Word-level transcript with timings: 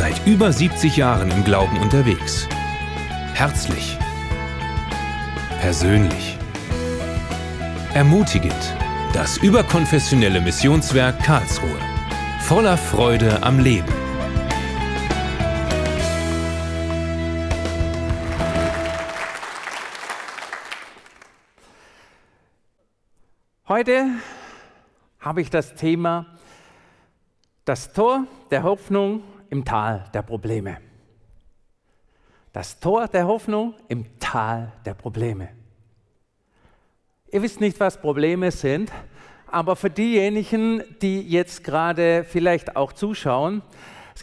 Seit 0.00 0.26
über 0.26 0.50
70 0.50 0.96
Jahren 0.96 1.30
im 1.30 1.44
Glauben 1.44 1.76
unterwegs. 1.76 2.48
Herzlich. 3.34 3.98
Persönlich. 5.60 6.38
Ermutigend. 7.92 8.74
Das 9.12 9.36
überkonfessionelle 9.36 10.40
Missionswerk 10.40 11.22
Karlsruhe. 11.22 11.78
Voller 12.40 12.78
Freude 12.78 13.42
am 13.42 13.58
Leben. 13.58 13.92
Heute 23.68 24.06
habe 25.18 25.42
ich 25.42 25.50
das 25.50 25.74
Thema 25.74 26.24
das 27.66 27.92
Tor 27.92 28.24
der 28.50 28.62
Hoffnung 28.62 29.22
im 29.50 29.64
Tal 29.64 30.04
der 30.14 30.22
Probleme. 30.22 30.78
Das 32.52 32.80
Tor 32.80 33.08
der 33.08 33.26
Hoffnung 33.26 33.74
im 33.88 34.06
Tal 34.18 34.72
der 34.84 34.94
Probleme. 34.94 35.48
Ihr 37.30 37.42
wisst 37.42 37.60
nicht, 37.60 37.78
was 37.78 38.00
Probleme 38.00 38.50
sind, 38.50 38.90
aber 39.46 39.76
für 39.76 39.90
diejenigen, 39.90 40.82
die 41.02 41.22
jetzt 41.22 41.62
gerade 41.62 42.24
vielleicht 42.24 42.76
auch 42.76 42.92
zuschauen, 42.92 43.62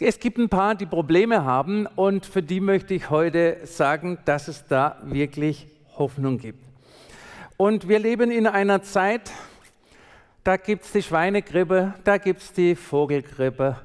es 0.00 0.20
gibt 0.20 0.38
ein 0.38 0.48
paar, 0.48 0.74
die 0.74 0.86
Probleme 0.86 1.44
haben 1.44 1.86
und 1.86 2.24
für 2.24 2.42
die 2.42 2.60
möchte 2.60 2.94
ich 2.94 3.10
heute 3.10 3.58
sagen, 3.64 4.18
dass 4.24 4.46
es 4.46 4.66
da 4.66 4.98
wirklich 5.02 5.66
Hoffnung 5.96 6.38
gibt. 6.38 6.62
Und 7.56 7.88
wir 7.88 7.98
leben 7.98 8.30
in 8.30 8.46
einer 8.46 8.82
Zeit, 8.82 9.32
da 10.44 10.56
gibt 10.56 10.84
es 10.84 10.92
die 10.92 11.02
Schweinegrippe, 11.02 11.94
da 12.04 12.18
gibt 12.18 12.42
es 12.42 12.52
die 12.52 12.76
Vogelgrippe, 12.76 13.76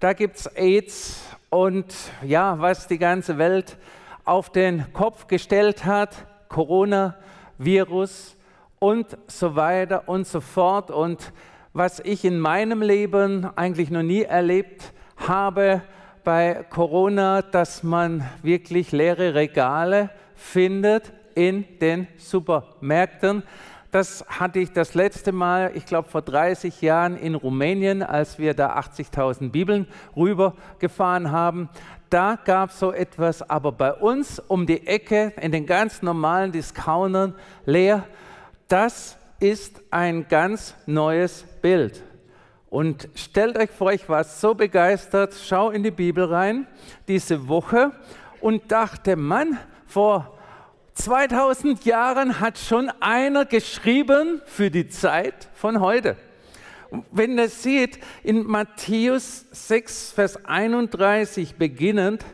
da 0.00 0.12
gibt 0.12 0.36
es 0.36 0.46
AIDS 0.46 1.24
und 1.50 1.92
ja, 2.22 2.60
was 2.60 2.86
die 2.86 2.98
ganze 2.98 3.38
Welt 3.38 3.76
auf 4.24 4.50
den 4.50 4.92
Kopf 4.92 5.26
gestellt 5.26 5.84
hat, 5.84 6.26
Coronavirus 6.48 8.36
und 8.78 9.16
so 9.26 9.56
weiter 9.56 10.08
und 10.08 10.26
so 10.26 10.40
fort. 10.40 10.90
Und 10.90 11.32
was 11.72 11.98
ich 12.00 12.24
in 12.24 12.38
meinem 12.38 12.80
Leben 12.80 13.48
eigentlich 13.56 13.90
noch 13.90 14.02
nie 14.02 14.22
erlebt 14.22 14.92
habe 15.16 15.82
bei 16.22 16.64
Corona, 16.70 17.42
dass 17.42 17.82
man 17.82 18.28
wirklich 18.42 18.92
leere 18.92 19.34
Regale 19.34 20.10
findet 20.36 21.12
in 21.34 21.64
den 21.80 22.06
Supermärkten. 22.18 23.42
Das 23.90 24.22
hatte 24.28 24.58
ich 24.58 24.72
das 24.72 24.92
letzte 24.92 25.32
Mal, 25.32 25.70
ich 25.74 25.86
glaube 25.86 26.10
vor 26.10 26.20
30 26.20 26.82
Jahren 26.82 27.16
in 27.16 27.34
Rumänien, 27.34 28.02
als 28.02 28.38
wir 28.38 28.52
da 28.52 28.76
80.000 28.78 29.50
Bibeln 29.50 29.86
rübergefahren 30.14 31.30
haben. 31.30 31.70
Da 32.10 32.38
gab 32.42 32.68
es 32.68 32.78
so 32.78 32.92
etwas, 32.92 33.48
aber 33.48 33.72
bei 33.72 33.94
uns 33.94 34.40
um 34.40 34.66
die 34.66 34.86
Ecke 34.86 35.32
in 35.40 35.52
den 35.52 35.64
ganz 35.64 36.02
normalen 36.02 36.52
Discountern 36.52 37.34
leer. 37.64 38.04
Das 38.68 39.16
ist 39.40 39.80
ein 39.90 40.28
ganz 40.28 40.74
neues 40.84 41.44
Bild. 41.62 42.02
Und 42.68 43.08
stellt 43.14 43.56
euch 43.56 43.70
vor, 43.70 43.92
ich 43.92 44.06
war 44.06 44.24
so 44.24 44.54
begeistert, 44.54 45.34
schau 45.34 45.70
in 45.70 45.82
die 45.82 45.90
Bibel 45.90 46.24
rein 46.26 46.66
diese 47.08 47.48
Woche 47.48 47.92
und 48.42 48.70
dachte, 48.70 49.16
Mann, 49.16 49.56
vor 49.86 50.37
2000 50.98 51.84
Jahren 51.84 52.40
hat 52.40 52.58
schon 52.58 52.90
einer 53.00 53.44
geschrieben 53.44 54.42
für 54.46 54.68
die 54.68 54.88
Zeit 54.88 55.48
von 55.54 55.80
heute. 55.80 56.16
Wenn 57.12 57.38
ihr 57.38 57.48
seht, 57.48 58.00
in 58.24 58.44
Matthäus 58.44 59.46
6, 59.52 60.10
Vers 60.10 60.44
31 60.44 61.54
beginnend, 61.54 62.24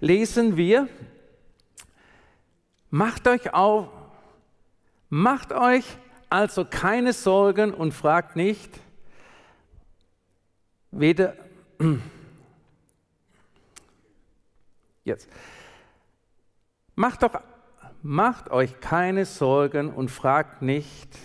lesen 0.00 0.56
wir, 0.56 0.88
macht 2.88 3.28
euch 3.28 3.52
auf, 3.52 3.88
macht 5.10 5.52
euch 5.52 5.84
also 6.30 6.64
keine 6.64 7.12
Sorgen 7.12 7.74
und 7.74 7.92
fragt 7.92 8.34
nicht, 8.34 8.80
weder, 10.90 11.36
jetzt, 15.04 15.28
macht 16.94 17.22
doch 17.22 17.34
macht 18.06 18.50
euch 18.50 18.80
keine 18.80 19.24
Sorgen 19.24 19.92
und 19.92 20.10
fragt 20.10 20.62
nicht, 20.62 21.18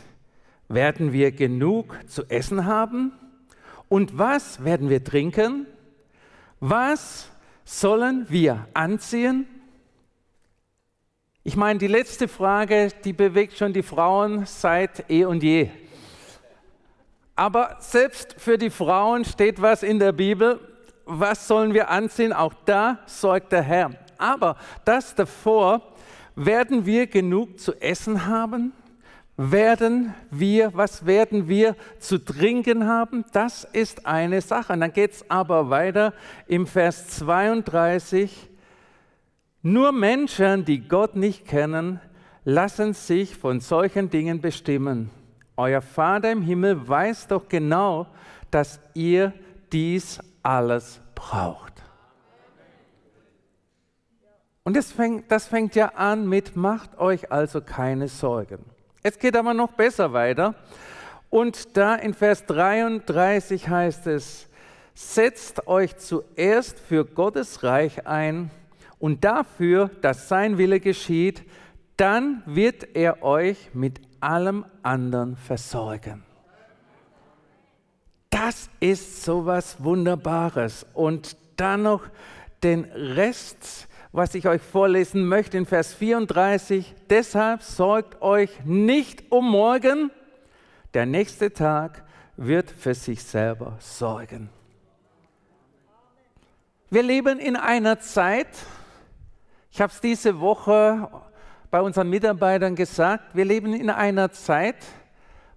werden 0.67 1.13
wir 1.13 1.31
genug 1.31 1.97
zu 2.07 2.23
essen 2.27 2.65
haben? 2.65 3.11
Und 3.87 4.17
was 4.17 4.63
werden 4.63 4.89
wir 4.89 5.03
trinken? 5.03 5.67
Was 6.59 7.29
sollen 7.65 8.25
wir 8.29 8.67
anziehen? 8.73 9.45
Ich 11.43 11.55
meine, 11.55 11.79
die 11.79 11.87
letzte 11.87 12.27
Frage, 12.27 12.89
die 13.03 13.13
bewegt 13.13 13.57
schon 13.57 13.73
die 13.73 13.83
Frauen 13.83 14.45
seit 14.45 15.09
eh 15.09 15.25
und 15.25 15.43
je. 15.43 15.69
Aber 17.35 17.77
selbst 17.79 18.35
für 18.37 18.57
die 18.57 18.69
Frauen 18.69 19.25
steht 19.25 19.61
was 19.61 19.83
in 19.83 19.99
der 19.99 20.11
Bibel. 20.11 20.59
Was 21.05 21.47
sollen 21.47 21.73
wir 21.73 21.89
anziehen? 21.89 22.33
Auch 22.33 22.53
da 22.65 22.99
sorgt 23.05 23.51
der 23.51 23.63
Herr. 23.63 23.91
Aber 24.17 24.55
das 24.85 25.15
davor 25.15 25.90
werden 26.45 26.85
wir 26.85 27.07
genug 27.07 27.59
zu 27.59 27.73
essen 27.81 28.25
haben? 28.25 28.73
Werden 29.37 30.13
wir, 30.29 30.73
was 30.73 31.05
werden 31.05 31.47
wir 31.47 31.75
zu 31.99 32.17
trinken 32.17 32.85
haben? 32.87 33.25
Das 33.31 33.63
ist 33.63 34.05
eine 34.05 34.41
Sache. 34.41 34.73
Und 34.73 34.81
dann 34.81 34.93
geht 34.93 35.11
es 35.11 35.29
aber 35.29 35.69
weiter 35.69 36.13
im 36.47 36.67
Vers 36.67 37.07
32. 37.07 38.49
Nur 39.63 39.91
Menschen, 39.91 40.65
die 40.65 40.87
Gott 40.87 41.15
nicht 41.15 41.47
kennen, 41.47 41.99
lassen 42.43 42.93
sich 42.93 43.35
von 43.35 43.59
solchen 43.59 44.09
Dingen 44.09 44.41
bestimmen. 44.41 45.09
Euer 45.57 45.81
Vater 45.81 46.31
im 46.31 46.41
Himmel 46.41 46.87
weiß 46.87 47.27
doch 47.27 47.47
genau, 47.47 48.07
dass 48.49 48.79
ihr 48.93 49.33
dies 49.71 50.19
alles 50.43 51.01
braucht. 51.15 51.70
Und 54.63 54.75
das 54.77 54.91
fängt, 54.91 55.31
das 55.31 55.47
fängt 55.47 55.75
ja 55.75 55.87
an 55.95 56.27
mit, 56.27 56.55
macht 56.55 56.97
euch 56.99 57.31
also 57.31 57.61
keine 57.61 58.07
Sorgen. 58.07 58.59
Es 59.03 59.17
geht 59.17 59.35
aber 59.35 59.53
noch 59.53 59.71
besser 59.71 60.13
weiter. 60.13 60.53
Und 61.29 61.77
da 61.77 61.95
in 61.95 62.13
Vers 62.13 62.45
33 62.45 63.69
heißt 63.69 64.07
es, 64.07 64.47
setzt 64.93 65.67
euch 65.67 65.97
zuerst 65.97 66.77
für 66.79 67.05
Gottes 67.05 67.63
Reich 67.63 68.05
ein 68.05 68.51
und 68.99 69.23
dafür, 69.23 69.89
dass 70.01 70.27
sein 70.27 70.57
Wille 70.57 70.79
geschieht, 70.79 71.43
dann 71.97 72.43
wird 72.45 72.95
er 72.95 73.23
euch 73.23 73.71
mit 73.73 73.99
allem 74.19 74.65
anderen 74.83 75.35
versorgen. 75.37 76.23
Das 78.29 78.69
ist 78.79 79.23
so 79.23 79.45
was 79.45 79.83
Wunderbares. 79.83 80.85
Und 80.93 81.35
dann 81.57 81.83
noch 81.83 82.03
den 82.63 82.85
Rest 82.85 83.87
was 84.11 84.35
ich 84.35 84.47
euch 84.47 84.61
vorlesen 84.61 85.25
möchte 85.25 85.57
in 85.57 85.65
Vers 85.65 85.93
34. 85.93 86.93
Deshalb 87.09 87.61
sorgt 87.61 88.21
euch 88.21 88.49
nicht 88.65 89.31
um 89.31 89.49
morgen, 89.49 90.11
der 90.93 91.05
nächste 91.05 91.53
Tag 91.53 92.03
wird 92.35 92.71
für 92.71 92.93
sich 92.93 93.23
selber 93.23 93.77
sorgen. 93.79 94.49
Wir 96.89 97.03
leben 97.03 97.39
in 97.39 97.55
einer 97.55 97.99
Zeit, 97.99 98.49
ich 99.71 99.79
habe 99.79 99.93
es 99.93 100.01
diese 100.01 100.41
Woche 100.41 101.09
bei 101.69 101.81
unseren 101.81 102.09
Mitarbeitern 102.09 102.75
gesagt, 102.75 103.33
wir 103.33 103.45
leben 103.45 103.73
in 103.73 103.89
einer 103.89 104.31
Zeit, 104.31 104.75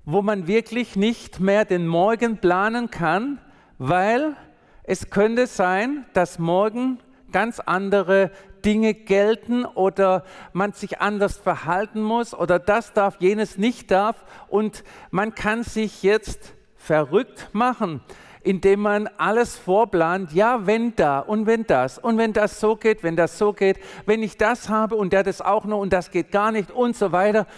wo 0.05 0.23
man 0.23 0.47
wirklich 0.47 0.95
nicht 0.95 1.41
mehr 1.41 1.65
den 1.65 1.89
Morgen 1.89 2.39
planen 2.39 2.89
kann, 2.89 3.41
weil 3.79 4.37
es 4.85 5.11
könnte 5.11 5.49
sein, 5.49 6.05
dass 6.13 6.39
morgen 6.39 7.01
ganz 7.35 7.59
andere 7.59 8.31
Dinge 8.65 8.95
gelten 8.95 9.65
oder 9.65 10.23
man 10.53 10.73
sich 10.73 11.01
anders 11.01 11.37
verhalten 11.37 12.01
muss 12.01 12.33
oder 12.33 12.61
das 12.61 12.93
darf, 12.93 13.17
jenes 13.19 13.59
nicht 13.59 13.91
darf. 13.91 14.25
Und 14.47 14.85
man 15.11 15.35
kann 15.35 15.65
sich 15.65 16.05
jetzt 16.05 16.55
verrückt 16.77 17.49
machen, 17.53 18.03
indem 18.45 18.81
man 18.81 19.09
alles 19.19 19.57
vorplant, 19.57 20.33
ja, 20.33 20.65
wenn 20.69 20.95
da 20.95 21.19
und 21.19 21.47
wenn 21.47 21.67
das 21.67 21.99
und 21.99 22.19
wenn 22.19 22.33
das 22.33 22.61
so 22.61 22.77
geht, 22.77 23.03
wenn 23.03 23.17
das 23.17 23.37
so 23.37 23.53
geht, 23.53 23.81
wenn 24.07 24.23
ich 24.23 24.37
das 24.37 24.69
habe 24.69 24.95
und 24.95 25.13
der 25.13 25.25
das 25.25 25.41
auch 25.41 25.65
noch 25.65 25.81
und 25.81 25.93
das 25.93 26.13
geht 26.13 26.31
gar 26.31 26.53
nicht 26.53 26.71
und 26.71 26.95
so 26.95 27.11
weiter. 27.11 27.49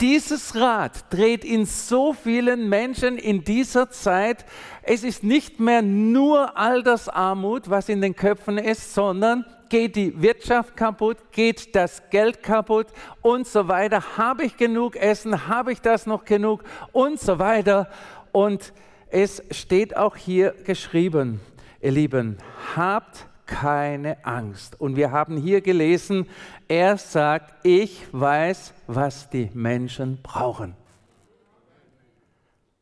Dieses 0.00 0.56
Rad 0.56 1.12
dreht 1.12 1.44
in 1.44 1.64
so 1.64 2.12
vielen 2.12 2.68
Menschen 2.68 3.18
in 3.18 3.44
dieser 3.44 3.90
Zeit. 3.90 4.44
Es 4.82 5.04
ist 5.04 5.22
nicht 5.22 5.60
mehr 5.60 5.80
nur 5.80 6.56
Altersarmut, 6.56 7.70
was 7.70 7.88
in 7.88 8.00
den 8.00 8.16
Köpfen 8.16 8.58
ist, 8.58 8.94
sondern 8.94 9.44
geht 9.68 9.96
die 9.96 10.20
Wirtschaft 10.20 10.76
kaputt, 10.76 11.16
geht 11.30 11.74
das 11.74 12.02
Geld 12.10 12.42
kaputt 12.42 12.88
und 13.22 13.46
so 13.46 13.68
weiter. 13.68 14.18
Habe 14.18 14.44
ich 14.44 14.56
genug 14.56 14.96
Essen? 14.96 15.46
Habe 15.48 15.72
ich 15.72 15.80
das 15.80 16.04
noch 16.04 16.24
genug? 16.24 16.64
Und 16.92 17.20
so 17.20 17.38
weiter. 17.38 17.88
Und 18.32 18.72
es 19.08 19.42
steht 19.50 19.96
auch 19.96 20.16
hier 20.16 20.52
geschrieben, 20.64 21.40
ihr 21.80 21.92
Lieben, 21.92 22.38
habt 22.76 23.26
keine 23.52 24.24
Angst. 24.24 24.80
Und 24.80 24.96
wir 24.96 25.10
haben 25.10 25.36
hier 25.36 25.60
gelesen, 25.60 26.26
er 26.68 26.96
sagt, 26.96 27.54
ich 27.64 28.06
weiß, 28.12 28.72
was 28.86 29.28
die 29.28 29.50
Menschen 29.52 30.20
brauchen. 30.22 30.74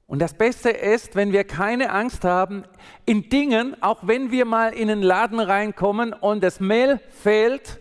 Und 0.07 0.21
das 0.21 0.35
Beste 0.35 0.71
ist, 0.71 1.17
wenn 1.17 1.33
wir 1.33 1.45
keine 1.45 1.91
Angst 1.91 2.25
haben 2.25 2.65
in 3.05 3.29
Dingen, 3.29 3.77
auch 3.81 4.07
wenn 4.07 4.31
wir 4.31 4.45
mal 4.45 4.73
in 4.73 4.89
den 4.89 5.03
Laden 5.03 5.41
reinkommen 5.41 6.13
und 6.13 6.43
das 6.43 6.61
Mehl 6.61 7.01
fehlt, 7.23 7.81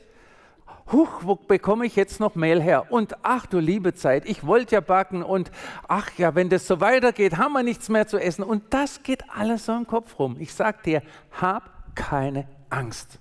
huch, 0.92 1.09
wo 1.21 1.35
bekomme 1.35 1.85
ich 1.85 1.95
jetzt 1.95 2.19
noch 2.19 2.35
Mehl 2.35 2.62
her? 2.62 2.92
Und 2.92 3.18
ach 3.21 3.45
du 3.45 3.59
liebe 3.59 3.94
Zeit, 3.94 4.27
ich 4.27 4.45
wollte 4.45 4.75
ja 4.75 4.81
backen 4.81 5.21
und 5.24 5.51
ach 5.88 6.09
ja, 6.18 6.33
wenn 6.33 6.50
das 6.50 6.68
so 6.68 6.81
weitergeht, 6.81 7.38
haben 7.38 7.53
wir 7.53 7.63
nichts 7.63 7.89
mehr 7.89 8.07
zu 8.07 8.18
essen. 8.18 8.44
Und 8.44 8.63
das 8.71 9.03
geht 9.03 9.24
alles 9.30 9.65
so 9.65 9.74
im 9.74 9.85
Kopf 9.85 10.18
rum. 10.18 10.38
Ich 10.39 10.53
sage 10.53 10.80
dir, 10.83 11.01
hab 11.39 11.95
keine 11.95 12.47
Angst. 12.69 13.19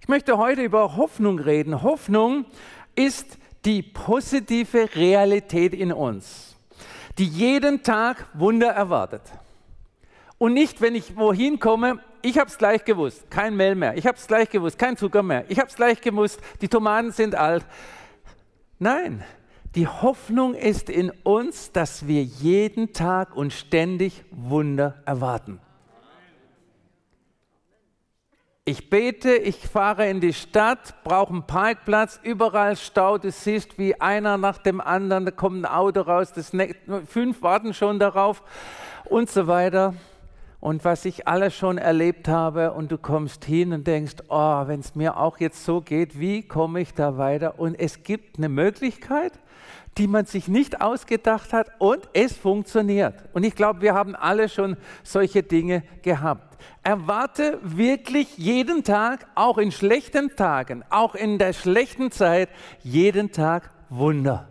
Ich 0.00 0.08
möchte 0.08 0.38
heute 0.38 0.62
über 0.62 0.96
Hoffnung 0.96 1.38
reden. 1.38 1.82
Hoffnung 1.82 2.46
ist 2.94 3.38
die 3.64 3.82
positive 3.82 4.94
Realität 4.94 5.74
in 5.74 5.92
uns 5.92 6.50
die 7.20 7.26
jeden 7.26 7.82
Tag 7.82 8.26
Wunder 8.32 8.68
erwartet. 8.68 9.22
Und 10.38 10.54
nicht, 10.54 10.80
wenn 10.80 10.94
ich 10.94 11.16
wohin 11.16 11.58
komme, 11.58 12.00
ich 12.22 12.38
habe 12.38 12.48
es 12.48 12.56
gleich 12.56 12.84
gewusst, 12.84 13.30
kein 13.30 13.56
Mehl 13.56 13.74
mehr. 13.74 13.94
Ich 13.96 14.06
habe 14.06 14.16
es 14.16 14.26
gleich 14.26 14.48
gewusst, 14.48 14.78
kein 14.78 14.96
Zucker 14.96 15.22
mehr. 15.22 15.44
Ich 15.48 15.58
habe 15.58 15.68
es 15.68 15.76
gleich 15.76 16.00
gewusst, 16.00 16.40
die 16.62 16.68
Tomaten 16.68 17.12
sind 17.12 17.34
alt. 17.34 17.66
Nein, 18.78 19.22
die 19.74 19.86
Hoffnung 19.86 20.54
ist 20.54 20.88
in 20.88 21.10
uns, 21.24 21.72
dass 21.72 22.06
wir 22.06 22.22
jeden 22.22 22.94
Tag 22.94 23.36
und 23.36 23.52
ständig 23.52 24.24
Wunder 24.30 25.02
erwarten. 25.04 25.60
Ich 28.70 28.88
bete, 28.88 29.34
ich 29.34 29.56
fahre 29.56 30.08
in 30.08 30.20
die 30.20 30.32
Stadt, 30.32 30.94
brauche 31.02 31.32
einen 31.32 31.42
Parkplatz, 31.42 32.20
überall 32.22 32.76
Stau, 32.76 33.18
du 33.18 33.32
siehst, 33.32 33.78
wie 33.78 34.00
einer 34.00 34.38
nach 34.38 34.58
dem 34.58 34.80
anderen, 34.80 35.24
da 35.24 35.32
kommt 35.32 35.64
ein 35.64 35.64
Auto 35.64 36.02
raus, 36.02 36.32
das 36.32 36.52
fünf 37.08 37.42
warten 37.42 37.74
schon 37.74 37.98
darauf 37.98 38.44
und 39.06 39.28
so 39.28 39.48
weiter. 39.48 39.94
Und 40.60 40.84
was 40.84 41.04
ich 41.04 41.26
alles 41.26 41.56
schon 41.56 41.78
erlebt 41.78 42.28
habe 42.28 42.72
und 42.72 42.92
du 42.92 42.98
kommst 42.98 43.44
hin 43.44 43.72
und 43.72 43.88
denkst, 43.88 44.22
oh, 44.28 44.68
wenn 44.68 44.78
es 44.78 44.94
mir 44.94 45.16
auch 45.16 45.40
jetzt 45.40 45.64
so 45.64 45.80
geht, 45.80 46.20
wie 46.20 46.46
komme 46.46 46.80
ich 46.80 46.94
da 46.94 47.18
weiter? 47.18 47.58
Und 47.58 47.74
es 47.74 48.04
gibt 48.04 48.38
eine 48.38 48.48
Möglichkeit, 48.48 49.32
die 49.98 50.06
man 50.06 50.26
sich 50.26 50.46
nicht 50.46 50.80
ausgedacht 50.80 51.52
hat 51.52 51.72
und 51.80 52.08
es 52.12 52.36
funktioniert. 52.36 53.16
Und 53.32 53.42
ich 53.42 53.56
glaube, 53.56 53.80
wir 53.80 53.94
haben 53.94 54.14
alle 54.14 54.48
schon 54.48 54.76
solche 55.02 55.42
Dinge 55.42 55.82
gehabt. 56.02 56.49
Erwarte 56.82 57.58
wirklich 57.62 58.38
jeden 58.38 58.84
Tag, 58.84 59.26
auch 59.34 59.58
in 59.58 59.72
schlechten 59.72 60.36
Tagen, 60.36 60.84
auch 60.90 61.14
in 61.14 61.38
der 61.38 61.52
schlechten 61.52 62.10
Zeit, 62.10 62.48
jeden 62.82 63.32
Tag 63.32 63.70
Wunder 63.88 64.48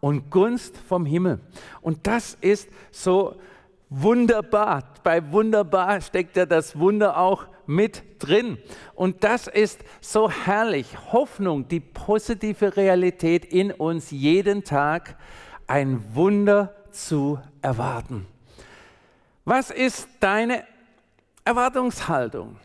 und 0.00 0.30
Gunst 0.30 0.76
vom 0.76 1.06
Himmel. 1.06 1.40
Und 1.80 2.06
das 2.06 2.36
ist 2.40 2.68
so 2.90 3.36
wunderbar. 3.88 4.82
Bei 5.04 5.32
wunderbar 5.32 6.00
steckt 6.00 6.36
ja 6.36 6.44
das 6.44 6.78
Wunder 6.78 7.16
auch 7.16 7.46
mit 7.66 8.02
drin. 8.18 8.58
Und 8.94 9.22
das 9.22 9.46
ist 9.46 9.84
so 10.00 10.30
herrlich. 10.30 10.88
Hoffnung, 11.12 11.68
die 11.68 11.80
positive 11.80 12.76
Realität 12.76 13.44
in 13.44 13.70
uns 13.70 14.10
jeden 14.10 14.64
Tag, 14.64 15.16
ein 15.66 16.02
Wunder 16.14 16.74
zu 16.90 17.38
erwarten. 17.62 18.26
Was 19.44 19.70
ist 19.70 20.08
deine 20.20 20.64
Erwartungshaltung 21.44 22.56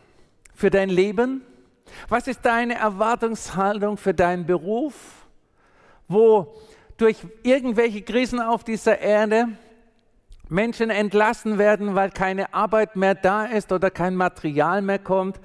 für 0.54 0.70
dein 0.70 0.88
Leben? 0.88 1.42
Was 2.08 2.28
ist 2.28 2.44
deine 2.44 2.74
Erwartungshaltung 2.74 3.96
für 3.96 4.14
deinen 4.14 4.46
Beruf, 4.46 4.94
wo 6.06 6.54
durch 6.96 7.16
irgendwelche 7.42 8.02
Krisen 8.02 8.40
auf 8.40 8.62
dieser 8.62 9.00
Erde 9.00 9.48
Menschen 10.48 10.90
entlassen 10.90 11.58
werden, 11.58 11.96
weil 11.96 12.10
keine 12.10 12.54
Arbeit 12.54 12.94
mehr 12.94 13.16
da 13.16 13.46
ist 13.46 13.72
oder 13.72 13.90
kein 13.90 14.14
Material 14.14 14.80
mehr 14.80 15.00
kommt? 15.00 15.40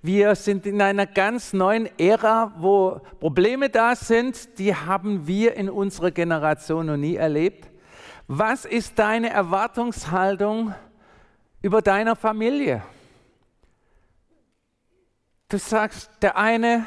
Wir 0.00 0.36
sind 0.36 0.64
in 0.64 0.80
einer 0.80 1.06
ganz 1.06 1.52
neuen 1.52 1.88
Ära, 1.98 2.52
wo 2.58 3.00
Probleme 3.18 3.68
da 3.68 3.96
sind, 3.96 4.60
die 4.60 4.72
haben 4.76 5.26
wir 5.26 5.56
in 5.56 5.68
unserer 5.68 6.12
Generation 6.12 6.86
noch 6.86 6.96
nie 6.96 7.16
erlebt. 7.16 7.68
Was 8.28 8.64
ist 8.64 8.98
deine 9.00 9.30
Erwartungshaltung 9.30 10.72
über 11.66 11.82
deiner 11.82 12.14
Familie. 12.14 12.80
Du 15.48 15.58
sagst, 15.58 16.08
der 16.22 16.36
eine, 16.36 16.86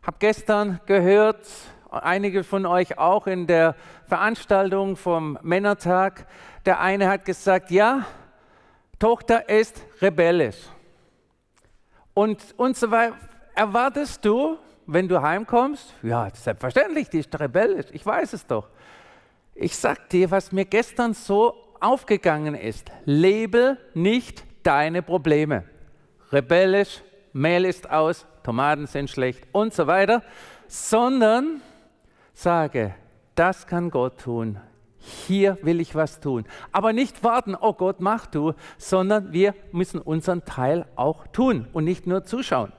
habe 0.00 0.18
gestern 0.20 0.80
gehört, 0.86 1.44
einige 1.90 2.44
von 2.44 2.66
euch 2.66 2.98
auch 2.98 3.26
in 3.26 3.48
der 3.48 3.74
Veranstaltung 4.06 4.94
vom 4.94 5.36
Männertag, 5.42 6.28
der 6.66 6.78
eine 6.78 7.08
hat 7.08 7.24
gesagt, 7.24 7.72
ja, 7.72 8.06
Tochter 9.00 9.48
ist 9.48 9.82
rebellisch. 10.00 10.68
Und, 12.14 12.54
und 12.56 12.76
so 12.76 12.92
weiter. 12.92 13.16
Erwartest 13.56 14.24
du, 14.24 14.56
wenn 14.86 15.08
du 15.08 15.20
heimkommst, 15.20 15.92
ja, 16.04 16.30
selbstverständlich, 16.32 17.10
die 17.10 17.18
ist 17.18 17.40
rebellisch, 17.40 17.86
ich 17.90 18.06
weiß 18.06 18.34
es 18.34 18.46
doch. 18.46 18.68
Ich 19.56 19.76
sag 19.76 20.08
dir, 20.10 20.30
was 20.30 20.52
mir 20.52 20.64
gestern 20.64 21.12
so 21.12 21.65
aufgegangen 21.80 22.54
ist. 22.54 22.90
Lebe 23.04 23.78
nicht 23.94 24.44
deine 24.62 25.02
Probleme. 25.02 25.64
Rebellisch, 26.32 27.02
Mehl 27.32 27.64
ist 27.64 27.90
aus, 27.90 28.26
Tomaten 28.42 28.86
sind 28.86 29.10
schlecht 29.10 29.46
und 29.52 29.74
so 29.74 29.86
weiter, 29.86 30.22
sondern 30.66 31.60
sage, 32.32 32.94
das 33.34 33.66
kann 33.66 33.90
Gott 33.90 34.20
tun. 34.20 34.58
Hier 34.98 35.58
will 35.62 35.80
ich 35.80 35.94
was 35.94 36.20
tun. 36.20 36.44
Aber 36.72 36.92
nicht 36.92 37.22
warten, 37.22 37.54
oh 37.54 37.74
Gott, 37.74 38.00
mach 38.00 38.26
du, 38.26 38.54
sondern 38.76 39.32
wir 39.32 39.54
müssen 39.70 40.00
unseren 40.00 40.44
Teil 40.44 40.86
auch 40.96 41.26
tun 41.28 41.68
und 41.72 41.84
nicht 41.84 42.06
nur 42.06 42.24
zuschauen. 42.24 42.72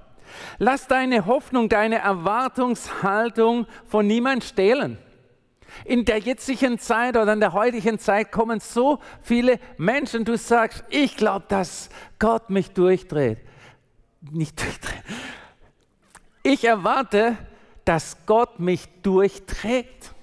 Lass 0.57 0.87
deine 0.87 1.25
Hoffnung, 1.25 1.69
deine 1.69 1.99
Erwartungshaltung 1.99 3.65
von 3.85 4.05
niemand 4.05 4.43
stehlen. 4.43 4.97
In 5.85 6.05
der 6.05 6.19
jetzigen 6.19 6.79
Zeit 6.79 7.17
oder 7.17 7.33
in 7.33 7.39
der 7.39 7.53
heutigen 7.53 7.99
Zeit 7.99 8.31
kommen 8.31 8.59
so 8.59 8.99
viele 9.21 9.59
Menschen, 9.77 10.25
du 10.25 10.37
sagst, 10.37 10.83
ich 10.89 11.17
glaube, 11.17 11.45
dass 11.49 11.89
Gott 12.19 12.49
mich 12.49 12.71
durchdreht. 12.71 13.39
Nicht 14.31 14.61
durchdreht. 14.61 15.03
Ich 16.43 16.63
erwarte, 16.65 17.37
dass 17.85 18.25
Gott 18.25 18.59
mich 18.59 18.87
durchträgt. 19.01 20.13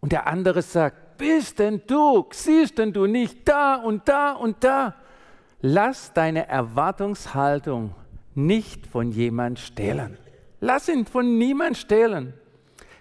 Und 0.00 0.12
der 0.12 0.26
andere 0.26 0.62
sagt, 0.62 1.18
bist 1.18 1.58
denn 1.58 1.82
du, 1.86 2.26
siehst 2.32 2.78
denn 2.78 2.92
du 2.92 3.06
nicht 3.06 3.46
da 3.46 3.74
und 3.76 4.08
da 4.08 4.32
und 4.32 4.64
da? 4.64 4.94
Lass 5.60 6.12
deine 6.14 6.48
Erwartungshaltung 6.48 7.94
nicht 8.34 8.86
von 8.86 9.10
jemand 9.10 9.58
stehlen. 9.58 10.16
Lass 10.60 10.88
ihn 10.88 11.04
von 11.04 11.36
niemand 11.38 11.76
stehlen. 11.76 12.32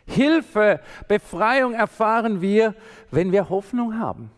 Hilfe, 0.10 0.80
Befreiung 1.08 1.74
erfahren 1.74 2.42
wir, 2.42 2.75
wenn 3.12 3.32
wir 3.32 3.50
Hoffnung 3.50 4.00
haben. 4.00 4.32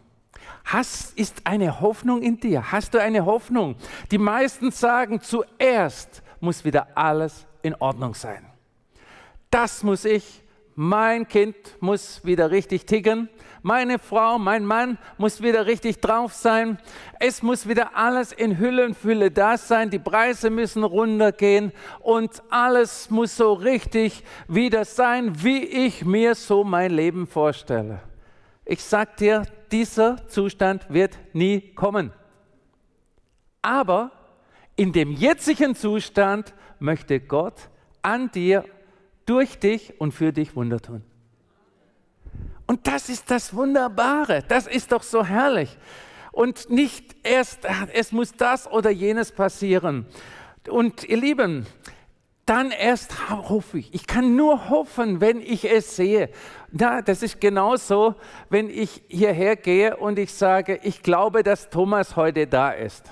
Hast, 0.66 1.18
ist 1.18 1.42
eine 1.46 1.82
Hoffnung 1.82 2.22
in 2.22 2.40
dir? 2.40 2.72
Hast 2.72 2.94
du 2.94 3.02
eine 3.02 3.26
Hoffnung? 3.26 3.76
Die 4.12 4.18
meisten 4.18 4.72
sagen, 4.72 5.22
zuerst 5.22 6.22
muss 6.40 6.66
wieder 6.66 6.88
alles 6.96 7.46
in 7.62 7.76
Ordnung 7.76 8.14
sein. 8.14 8.46
Das 9.50 9.84
muss 9.84 10.06
ich, 10.06 10.41
mein 10.76 11.28
Kind 11.28 11.56
muss 11.80 12.24
wieder 12.24 12.52
richtig 12.52 12.86
ticken, 12.86 13.30
meine 13.64 14.00
Frau, 14.00 14.40
mein 14.40 14.66
Mann 14.66 14.98
muss 15.18 15.42
wieder 15.42 15.68
richtig 15.68 16.02
drauf 16.02 16.34
sein. 16.34 16.80
Es 17.20 17.44
muss 17.44 17.68
wieder 17.68 17.96
alles 17.96 18.32
in 18.32 18.58
Hülle 18.58 18.86
und 18.86 18.98
Fülle 18.98 19.30
da 19.30 19.58
sein. 19.58 19.92
Die 19.92 20.00
Preise 20.00 20.50
müssen 20.50 20.84
runtergehen 20.84 21.72
und 22.00 22.42
alles 22.50 23.12
muss 23.12 23.38
so 23.38 23.54
richtig 23.54 24.24
wieder 24.48 24.84
sein, 24.84 25.44
wie 25.44 25.64
ich 25.64 26.06
mir 26.06 26.34
so 26.34 26.64
mein 26.64 26.92
Leben 26.92 27.28
vorstelle. 27.28 28.02
Ich 28.66 28.84
sag 28.84 29.18
dir, 29.18 29.44
dieser 29.72 30.28
Zustand 30.28 30.86
wird 30.90 31.18
nie 31.34 31.74
kommen. 31.76 32.12
Aber 33.62 34.12
in 34.76 34.92
dem 34.92 35.12
jetzigen 35.12 35.76
Zustand 35.76 36.54
möchte 36.80 37.20
Gott 37.20 37.70
an 38.02 38.32
dir, 38.32 38.66
durch 39.26 39.60
dich 39.60 40.00
und 40.00 40.12
für 40.12 40.32
dich 40.32 40.56
Wunder 40.56 40.80
tun. 40.80 41.04
Und 42.68 42.88
das 42.88 43.10
ist 43.10 43.30
das 43.30 43.54
Wunderbare, 43.54 44.44
das 44.48 44.68
ist 44.68 44.92
doch 44.92 45.04
so 45.04 45.26
herrlich. 45.26 45.78
Und 46.32 46.70
nicht 46.70 47.16
erst, 47.24 47.68
es 47.94 48.12
muss 48.12 48.32
das 48.34 48.70
oder 48.70 48.90
jenes 48.90 49.32
passieren. 49.32 50.06
Und 50.70 51.04
ihr 51.04 51.18
Lieben, 51.18 51.66
dann 52.46 52.72
erst 52.72 53.30
hoffe 53.30 53.80
ich. 53.80 53.94
Ich 53.94 54.08
kann 54.08 54.36
nur 54.36 54.70
hoffen, 54.70 55.22
wenn 55.22 55.42
ich 55.42 55.70
es 55.70 55.96
sehe. 55.96 56.30
Na, 56.72 57.02
das 57.02 57.24
ist 57.24 57.42
genauso, 57.42 58.16
wenn 58.50 58.70
ich 58.70 59.04
hierher 59.08 59.56
gehe 59.56 59.98
und 59.98 60.18
ich 60.18 60.34
sage, 60.34 60.80
ich 60.84 61.04
glaube, 61.04 61.44
dass 61.44 61.70
Thomas 61.70 62.16
heute 62.16 62.48
da 62.48 62.72
ist. 62.72 63.12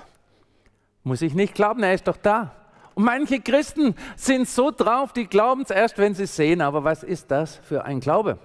Muss 1.04 1.22
ich 1.22 1.34
nicht 1.34 1.54
glauben, 1.54 1.82
er 1.82 1.94
ist 1.94 2.08
doch 2.08 2.16
da. 2.16 2.59
Und 3.00 3.06
manche 3.06 3.40
Christen 3.40 3.94
sind 4.14 4.46
so 4.46 4.70
drauf, 4.70 5.14
die 5.14 5.24
glauben 5.24 5.62
es 5.62 5.70
erst, 5.70 5.96
wenn 5.96 6.12
sie 6.12 6.26
sehen. 6.26 6.60
Aber 6.60 6.84
was 6.84 7.02
ist 7.02 7.30
das 7.30 7.56
für 7.56 7.86
ein 7.86 7.98
Glaube? 7.98 8.36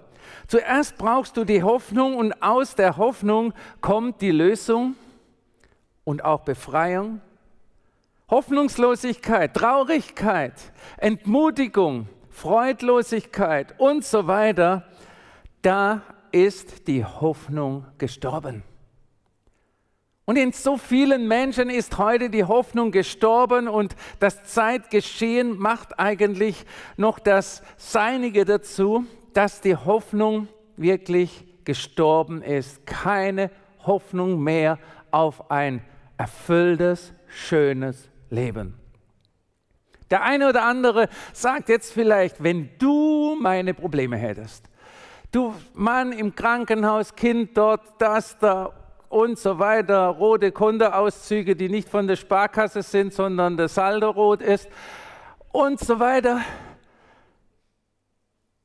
Zuerst 0.47 0.97
brauchst 0.97 1.35
du 1.35 1.43
die 1.43 1.61
Hoffnung 1.61 2.15
und 2.15 2.41
aus 2.41 2.73
der 2.73 2.95
Hoffnung 2.95 3.53
kommt 3.81 4.21
die 4.21 4.31
Lösung 4.31 4.95
und 6.05 6.23
auch 6.23 6.43
Befreiung. 6.43 7.19
Hoffnungslosigkeit, 8.29 9.53
Traurigkeit, 9.53 10.53
Entmutigung, 10.95 12.07
Freudlosigkeit 12.29 13.77
und 13.77 14.05
so 14.05 14.25
weiter, 14.27 14.85
da 15.63 16.01
ist 16.31 16.87
die 16.87 17.03
Hoffnung 17.03 17.87
gestorben. 17.97 18.63
Und 20.27 20.37
in 20.37 20.51
so 20.51 20.77
vielen 20.77 21.27
Menschen 21.27 21.69
ist 21.69 21.99
heute 21.99 22.31
die 22.31 22.43
Hoffnung 22.43 22.91
gestorben 22.91 23.67
und 23.67 23.95
das 24.19 24.43
Zeitgeschehen 24.43 25.55
macht 25.59 25.99
eigentlich 25.99 26.65
noch 26.97 27.19
das 27.19 27.61
Seinige 27.77 28.43
dazu, 28.43 29.05
dass 29.33 29.61
die 29.61 29.75
Hoffnung 29.75 30.47
wirklich 30.77 31.45
gestorben 31.63 32.41
ist. 32.41 32.87
Keine 32.87 33.51
Hoffnung 33.85 34.41
mehr 34.41 34.79
auf 35.11 35.51
ein 35.51 35.83
erfülltes, 36.17 37.13
schönes 37.27 38.09
Leben. 38.31 38.79
Der 40.09 40.23
eine 40.23 40.49
oder 40.49 40.63
andere 40.63 41.07
sagt 41.33 41.69
jetzt 41.69 41.93
vielleicht, 41.93 42.41
wenn 42.41 42.71
du 42.79 43.37
meine 43.39 43.75
Probleme 43.75 44.17
hättest, 44.17 44.65
du 45.31 45.53
Mann 45.75 46.11
im 46.11 46.33
Krankenhaus, 46.33 47.15
Kind 47.15 47.55
dort, 47.55 47.81
das 47.99 48.39
da 48.39 48.71
und 49.15 49.39
so 49.39 49.59
weiter, 49.59 50.07
rote 50.07 50.51
Kontoauszüge, 50.51 51.55
die 51.55 51.69
nicht 51.69 51.87
von 51.87 52.05
der 52.05 52.17
Sparkasse 52.17 52.81
sind, 52.81 53.13
sondern 53.13 53.55
der 53.55 53.69
Saldo 53.69 54.09
rot 54.09 54.41
ist 54.41 54.67
und 55.53 55.79
so 55.79 56.01
weiter. 56.01 56.41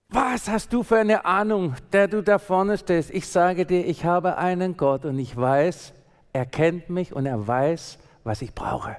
Was 0.09 0.49
hast 0.49 0.73
du 0.73 0.83
für 0.83 0.97
eine 0.97 1.25
Ahnung, 1.25 1.76
der 1.92 2.09
du 2.09 2.21
da 2.21 2.40
vorne 2.40 2.76
stehst? 2.76 3.12
Ich 3.12 3.28
sage 3.28 3.64
dir, 3.64 3.87
ich 3.87 4.04
habe 4.04 4.38
einen 4.38 4.76
Gott 4.76 5.04
und 5.04 5.21
ich 5.21 5.37
weiß, 5.37 5.92
er 6.33 6.47
kennt 6.47 6.90
mich 6.90 7.12
und 7.12 7.26
er 7.26 7.47
weiß, 7.47 8.00
was 8.25 8.42
ich 8.42 8.52
brauche. 8.52 8.97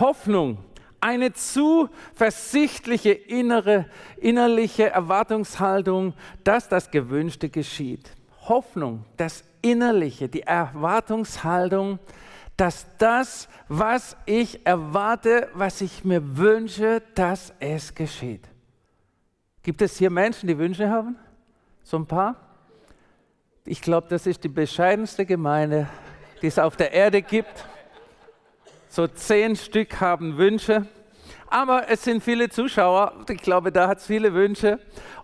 Hoffnung, 0.00 0.58
eine 1.00 1.32
zuversichtliche 1.32 3.12
innere, 3.12 3.86
innerliche 4.16 4.90
Erwartungshaltung, 4.90 6.14
dass 6.42 6.68
das 6.68 6.90
Gewünschte 6.90 7.50
geschieht. 7.50 8.10
Hoffnung, 8.48 9.04
das 9.16 9.44
Innerliche, 9.60 10.28
die 10.28 10.42
Erwartungshaltung, 10.42 11.98
dass 12.56 12.86
das, 12.98 13.48
was 13.68 14.16
ich 14.26 14.66
erwarte, 14.66 15.48
was 15.54 15.80
ich 15.80 16.04
mir 16.04 16.36
wünsche, 16.36 17.02
dass 17.14 17.52
es 17.60 17.94
geschieht. 17.94 18.48
Gibt 19.62 19.80
es 19.80 19.96
hier 19.96 20.10
Menschen, 20.10 20.48
die 20.48 20.58
Wünsche 20.58 20.90
haben? 20.90 21.16
So 21.82 21.96
ein 21.96 22.06
paar? 22.06 22.36
Ich 23.64 23.80
glaube, 23.80 24.08
das 24.10 24.26
ist 24.26 24.42
die 24.42 24.48
bescheidenste 24.48 25.24
Gemeinde, 25.24 25.88
die 26.42 26.48
es 26.48 26.58
auf 26.58 26.76
der 26.76 26.92
Erde 26.92 27.22
gibt. 27.22 27.64
So 28.88 29.06
zehn 29.06 29.54
Stück 29.54 30.00
haben 30.00 30.36
Wünsche. 30.36 30.86
Aber 31.46 31.88
es 31.88 32.02
sind 32.02 32.22
viele 32.22 32.48
Zuschauer. 32.48 33.24
Ich 33.28 33.40
glaube, 33.40 33.70
da 33.70 33.86
hat 33.86 33.98
es 33.98 34.06
viele 34.06 34.34
Wünsche. 34.34 34.80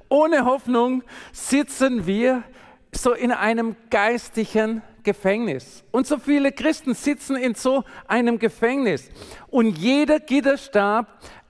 Ohne 0.09 0.45
Hoffnung 0.45 1.03
sitzen 1.33 2.07
wir 2.07 2.45
so 2.93 3.13
in 3.13 3.33
einem 3.33 3.77
geistigen 3.91 4.83
Gefängnis. 5.03 5.85
Und 5.91 6.07
so 6.07 6.19
viele 6.19 6.53
Christen 6.53 6.95
sitzen 6.95 7.37
in 7.37 7.55
so 7.55 7.85
einem 8.07 8.39
Gefängnis. 8.39 9.11
Und 9.49 9.79
jeder 9.79 10.21
Gitterstab 10.21 11.07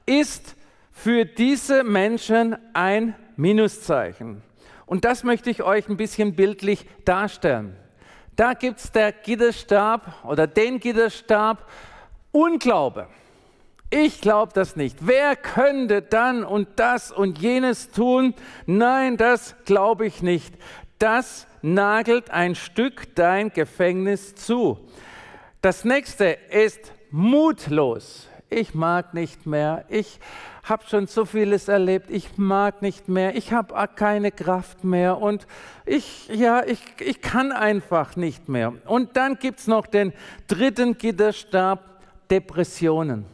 ist 0.07 0.55
für 0.93 1.25
diese 1.25 1.85
Menschen 1.85 2.57
ein 2.73 3.15
Minuszeichen. 3.37 4.43
Und 4.87 5.05
das 5.05 5.23
möchte 5.23 5.51
ich 5.51 5.63
euch 5.63 5.89
ein 5.89 5.97
bisschen 5.97 6.35
bildlich 6.35 6.87
darstellen. 7.05 7.77
Da 8.37 8.55
gibt 8.55 8.79
es 8.79 8.93
der 8.93 9.13
Gitterstab 9.13 10.25
oder 10.25 10.47
den 10.47 10.81
Gitterstab 10.81 11.69
Unglaube. 12.31 13.09
Ich 13.91 14.21
glaube 14.21 14.53
das 14.55 14.77
nicht. 14.77 14.99
Wer 15.01 15.35
könnte 15.35 16.03
dann 16.03 16.45
und 16.45 16.69
das 16.77 17.11
und 17.11 17.39
jenes 17.39 17.91
tun? 17.91 18.35
Nein, 18.67 19.17
das 19.17 19.57
glaube 19.65 20.07
ich 20.07 20.23
nicht. 20.23 20.55
Das 20.99 21.47
nagelt 21.63 22.31
ein 22.31 22.55
Stück 22.55 23.15
dein 23.15 23.53
Gefängnis 23.53 24.35
zu. 24.35 24.79
Das 25.61 25.85
nächste 25.85 26.37
ist 26.51 26.93
mutlos. 27.11 28.29
Ich 28.51 28.75
mag 28.75 29.15
nicht 29.15 29.47
mehr. 29.47 29.85
Ich 29.89 30.19
habe 30.65 30.85
schon 30.89 31.07
so 31.07 31.25
vieles 31.25 31.69
erlebt, 31.69 32.11
ich 32.11 32.37
mag 32.37 32.83
nicht 32.83 33.09
mehr, 33.09 33.35
ich 33.37 33.53
habe 33.53 33.75
keine 33.95 34.31
Kraft 34.31 34.85
mehr 34.85 35.19
und 35.19 35.47
ich, 35.87 36.29
ja, 36.29 36.63
ich, 36.65 36.81
ich 37.01 37.23
kann 37.23 37.53
einfach 37.53 38.17
nicht 38.17 38.49
mehr. 38.49 38.75
Und 38.87 39.17
dann 39.17 39.39
gibt 39.39 39.61
es 39.61 39.67
noch 39.67 39.87
den 39.87 40.13
dritten 40.47 40.99
Gitterstab, 40.99 41.83
Depressionen. 42.31 43.25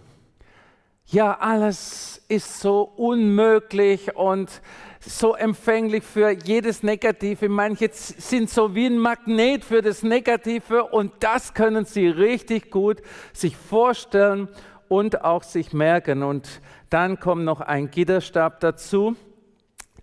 Ja, 1.15 1.39
alles 1.39 2.21
ist 2.27 2.59
so 2.59 2.83
unmöglich 2.83 4.17
und 4.17 4.51
so 4.99 5.37
empfänglich 5.37 6.03
für 6.03 6.31
jedes 6.31 6.83
Negative. 6.83 7.49
Manche 7.49 7.89
sind 7.93 8.51
so 8.51 8.75
wie 8.75 8.87
ein 8.87 8.99
Magnet 8.99 9.65
für 9.65 9.81
das 9.81 10.03
Negative 10.03 10.87
und 10.87 11.13
das 11.21 11.55
können 11.55 11.85
sie 11.85 12.09
richtig 12.09 12.73
gut 12.73 13.01
sich 13.33 13.57
vorstellen 13.57 14.49
und 14.89 15.23
auch 15.23 15.45
sich 15.45 15.73
merken. 15.73 16.25
Und 16.25 16.61
dann 16.91 17.21
kommt 17.21 17.45
noch 17.45 17.61
ein 17.61 17.93
Gitterstab 17.93 18.59
dazu, 18.59 19.15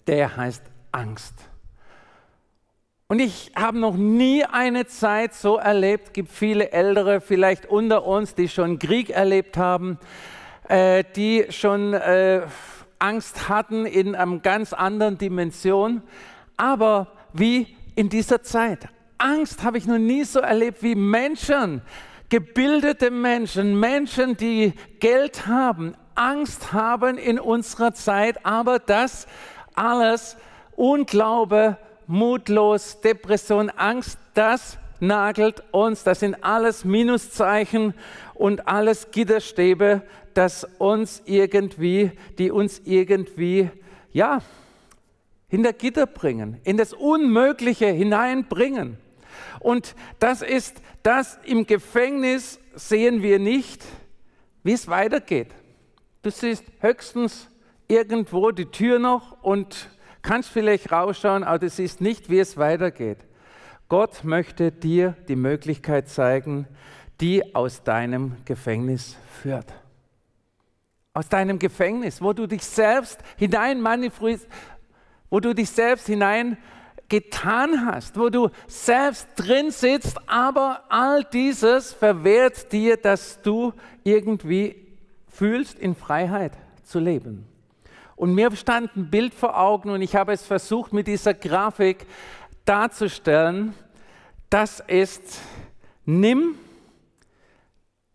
der 0.08 0.38
heißt 0.38 0.64
Angst. 0.94 1.34
Und 3.10 3.20
ich 3.20 3.52
habe 3.54 3.78
noch 3.78 3.98
nie 3.98 4.46
eine 4.46 4.86
Zeit 4.86 5.34
so 5.34 5.58
erlebt, 5.58 6.14
gibt 6.14 6.32
viele 6.32 6.72
Ältere 6.72 7.20
vielleicht 7.20 7.66
unter 7.66 8.06
uns, 8.06 8.34
die 8.34 8.48
schon 8.48 8.80
Krieg 8.80 9.10
erlebt 9.10 9.58
haben, 9.58 10.00
äh, 10.72 11.04
die 11.18 11.48
schon 11.50 11.94
äh, 11.94 12.44
Angst 12.98 13.50
hatten 13.50 13.86
in 13.86 14.16
einer 14.16 14.40
ganz 14.40 14.72
anderen 14.72 15.18
Dimension, 15.18 16.02
aber 16.56 17.08
wie 17.34 17.76
in 17.96 18.08
dieser 18.08 18.42
Zeit. 18.42 18.88
Angst 19.18 19.64
habe 19.64 19.78
ich 19.78 19.86
noch 19.86 19.98
nie 19.98 20.24
so 20.24 20.40
erlebt 20.40 20.82
wie 20.82 20.96
Menschen, 20.96 21.82
gebildete 22.30 23.12
Menschen, 23.12 23.78
Menschen, 23.82 24.38
die 24.38 24.72
Geld 25.02 25.46
haben, 25.46 25.94
Angst 26.16 26.72
haben 26.72 27.18
in 27.18 27.38
unserer 27.38 27.94
Zeit, 27.94 28.46
aber 28.46 28.80
das 28.80 29.28
alles, 29.76 30.38
Unglaube, 30.78 31.78
mutlos, 32.08 33.02
Depression, 33.02 33.70
Angst, 33.72 34.18
das 34.34 34.78
nagelt 35.02 35.64
uns, 35.72 36.04
das 36.04 36.22
sind 36.22 36.44
alles 36.44 36.86
Minuszeichen 36.86 37.94
und 38.34 38.68
alles 38.68 39.12
Gitterstäbe, 39.12 40.04
das 40.34 40.64
uns 40.78 41.24
irgendwie, 41.26 42.12
die 42.38 42.52
uns 42.52 42.82
irgendwie, 42.86 43.70
ja, 44.14 44.42
hinter 45.48 45.74
Gitter 45.74 46.06
bringen, 46.06 46.62
in 46.64 46.78
das 46.78 46.94
Unmögliche 46.94 47.88
hineinbringen. 47.88 48.98
Und 49.60 49.96
das 50.20 50.42
ist 50.42 50.82
das 51.04 51.40
im 51.44 51.66
Gefängnis 51.66 52.60
sehen 52.76 53.22
wir 53.22 53.40
nicht, 53.40 53.84
wie 54.64 54.74
es 54.74 54.88
weitergeht. 54.88 55.50
Du 56.22 56.30
siehst 56.30 56.64
höchstens 56.80 57.50
irgendwo 57.88 58.52
die 58.52 58.68
Tür 58.68 59.00
noch 59.00 59.42
und 59.42 59.90
kannst 60.22 60.50
vielleicht 60.50 60.92
rausschauen, 60.92 61.44
aber 61.44 61.60
du 61.60 61.70
siehst 61.70 62.00
nicht, 62.00 62.30
wie 62.30 62.40
es 62.40 62.56
weitergeht. 62.58 63.18
Gott 63.92 64.24
möchte 64.24 64.72
dir 64.72 65.18
die 65.28 65.36
Möglichkeit 65.36 66.08
zeigen, 66.08 66.66
die 67.20 67.54
aus 67.54 67.84
deinem 67.84 68.38
Gefängnis 68.46 69.18
führt. 69.42 69.66
Aus 71.14 71.28
deinem 71.28 71.60
Gefängnis, 71.60 72.22
wo 72.22 72.32
du 72.32 72.48
dich 72.48 72.64
selbst 72.64 73.20
hinein 73.36 73.82
manifestierst, 73.82 74.48
wo 75.30 75.42
du 75.42 75.54
dich 75.54 75.70
selbst 75.70 76.08
hinein 76.08 76.58
getan 77.10 77.86
hast, 77.86 78.18
wo 78.18 78.30
du 78.30 78.48
selbst 78.66 79.28
drin 79.36 79.72
sitzt, 79.72 80.18
aber 80.26 80.86
all 80.88 81.26
dieses 81.26 81.92
verwehrt 81.92 82.72
dir, 82.72 82.96
dass 82.96 83.42
du 83.42 83.74
irgendwie 84.06 84.88
fühlst, 85.28 85.78
in 85.78 85.96
Freiheit 85.96 86.54
zu 86.84 87.00
leben. 87.00 87.46
Und 88.22 88.36
mir 88.36 88.56
stand 88.56 88.96
ein 88.96 89.10
Bild 89.10 89.34
vor 89.34 89.60
Augen 89.60 89.90
und 89.90 90.04
ich 90.04 90.16
habe 90.16 90.32
es 90.32 90.46
versucht 90.46 90.94
mit 90.94 91.08
dieser 91.08 91.34
Grafik 91.34 92.06
darzustellen. 92.66 93.74
Das 94.50 94.82
ist, 94.86 95.40
nimm, 96.06 96.56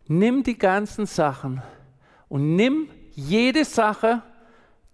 nimm 0.07 0.43
die 0.43 0.59
ganzen 0.59 1.07
Sachen 1.07 1.63
und 2.29 2.57
nimm 2.57 2.89
jede 3.15 3.65
Sache, 3.65 4.23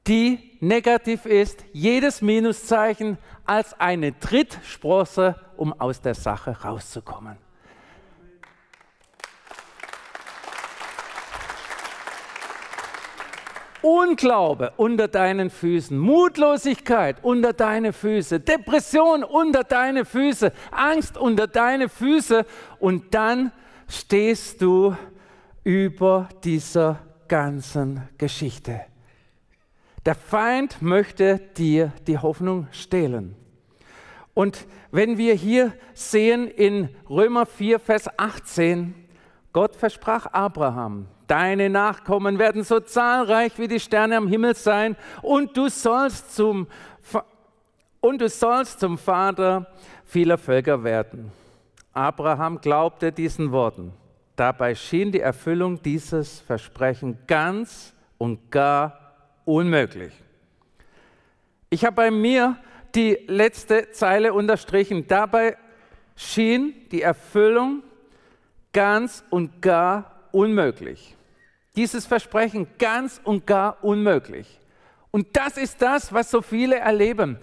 die 0.06 0.56
negativ 0.60 1.26
ist, 1.26 1.64
jedes 1.72 2.22
Minuszeichen 2.22 3.18
als 3.44 3.78
eine 3.78 4.18
Trittsprosse, 4.18 5.36
um 5.56 5.72
aus 5.72 6.00
der 6.00 6.14
Sache 6.14 6.62
rauszukommen. 6.62 7.36
Unglaube 13.82 14.72
unter 14.76 15.08
deinen 15.08 15.50
Füßen, 15.50 15.98
Mutlosigkeit 15.98 17.16
unter 17.22 17.52
deine 17.52 17.92
Füße, 17.92 18.40
Depression 18.40 19.24
unter 19.24 19.64
deine 19.64 20.04
Füße, 20.04 20.52
Angst 20.70 21.18
unter 21.18 21.46
deine 21.48 21.88
Füße 21.88 22.46
und 22.78 23.12
dann 23.14 23.52
stehst 23.88 24.62
du 24.62 24.96
über 25.64 26.28
dieser 26.44 27.00
ganzen 27.28 28.08
Geschichte. 28.18 28.82
Der 30.06 30.14
Feind 30.14 30.82
möchte 30.82 31.38
dir 31.56 31.92
die 32.06 32.18
Hoffnung 32.18 32.66
stehlen. 32.72 33.36
Und 34.34 34.66
wenn 34.90 35.18
wir 35.18 35.34
hier 35.34 35.72
sehen 35.94 36.48
in 36.48 36.88
Römer 37.08 37.46
4, 37.46 37.78
Vers 37.78 38.08
18, 38.18 38.94
Gott 39.52 39.76
versprach 39.76 40.26
Abraham, 40.26 41.06
deine 41.26 41.70
Nachkommen 41.70 42.38
werden 42.38 42.64
so 42.64 42.80
zahlreich 42.80 43.58
wie 43.58 43.68
die 43.68 43.80
Sterne 43.80 44.16
am 44.16 44.28
Himmel 44.28 44.54
sein 44.54 44.96
und 45.22 45.56
du 45.56 45.68
sollst 45.68 46.34
zum, 46.34 46.66
und 48.00 48.20
du 48.20 48.28
sollst 48.28 48.80
zum 48.80 48.98
Vater 48.98 49.66
vieler 50.04 50.38
Völker 50.38 50.84
werden. 50.84 51.32
Abraham 51.92 52.60
glaubte 52.60 53.12
diesen 53.12 53.52
Worten. 53.52 53.92
Dabei 54.36 54.74
schien 54.74 55.12
die 55.12 55.20
Erfüllung 55.20 55.82
dieses 55.82 56.40
Versprechen 56.40 57.18
ganz 57.26 57.94
und 58.18 58.50
gar 58.50 58.98
unmöglich. 59.44 60.12
Ich 61.68 61.84
habe 61.84 61.96
bei 61.96 62.10
mir 62.10 62.56
die 62.94 63.18
letzte 63.26 63.90
Zeile 63.90 64.32
unterstrichen. 64.32 65.06
Dabei 65.06 65.56
schien 66.16 66.74
die 66.90 67.02
Erfüllung 67.02 67.82
ganz 68.72 69.24
und 69.30 69.60
gar 69.60 70.11
unmöglich. 70.32 71.16
Dieses 71.76 72.06
Versprechen 72.06 72.66
ganz 72.78 73.20
und 73.24 73.46
gar 73.46 73.82
unmöglich. 73.82 74.60
Und 75.10 75.28
das 75.36 75.56
ist 75.56 75.80
das, 75.80 76.12
was 76.12 76.30
so 76.30 76.42
viele 76.42 76.76
erleben. 76.76 77.38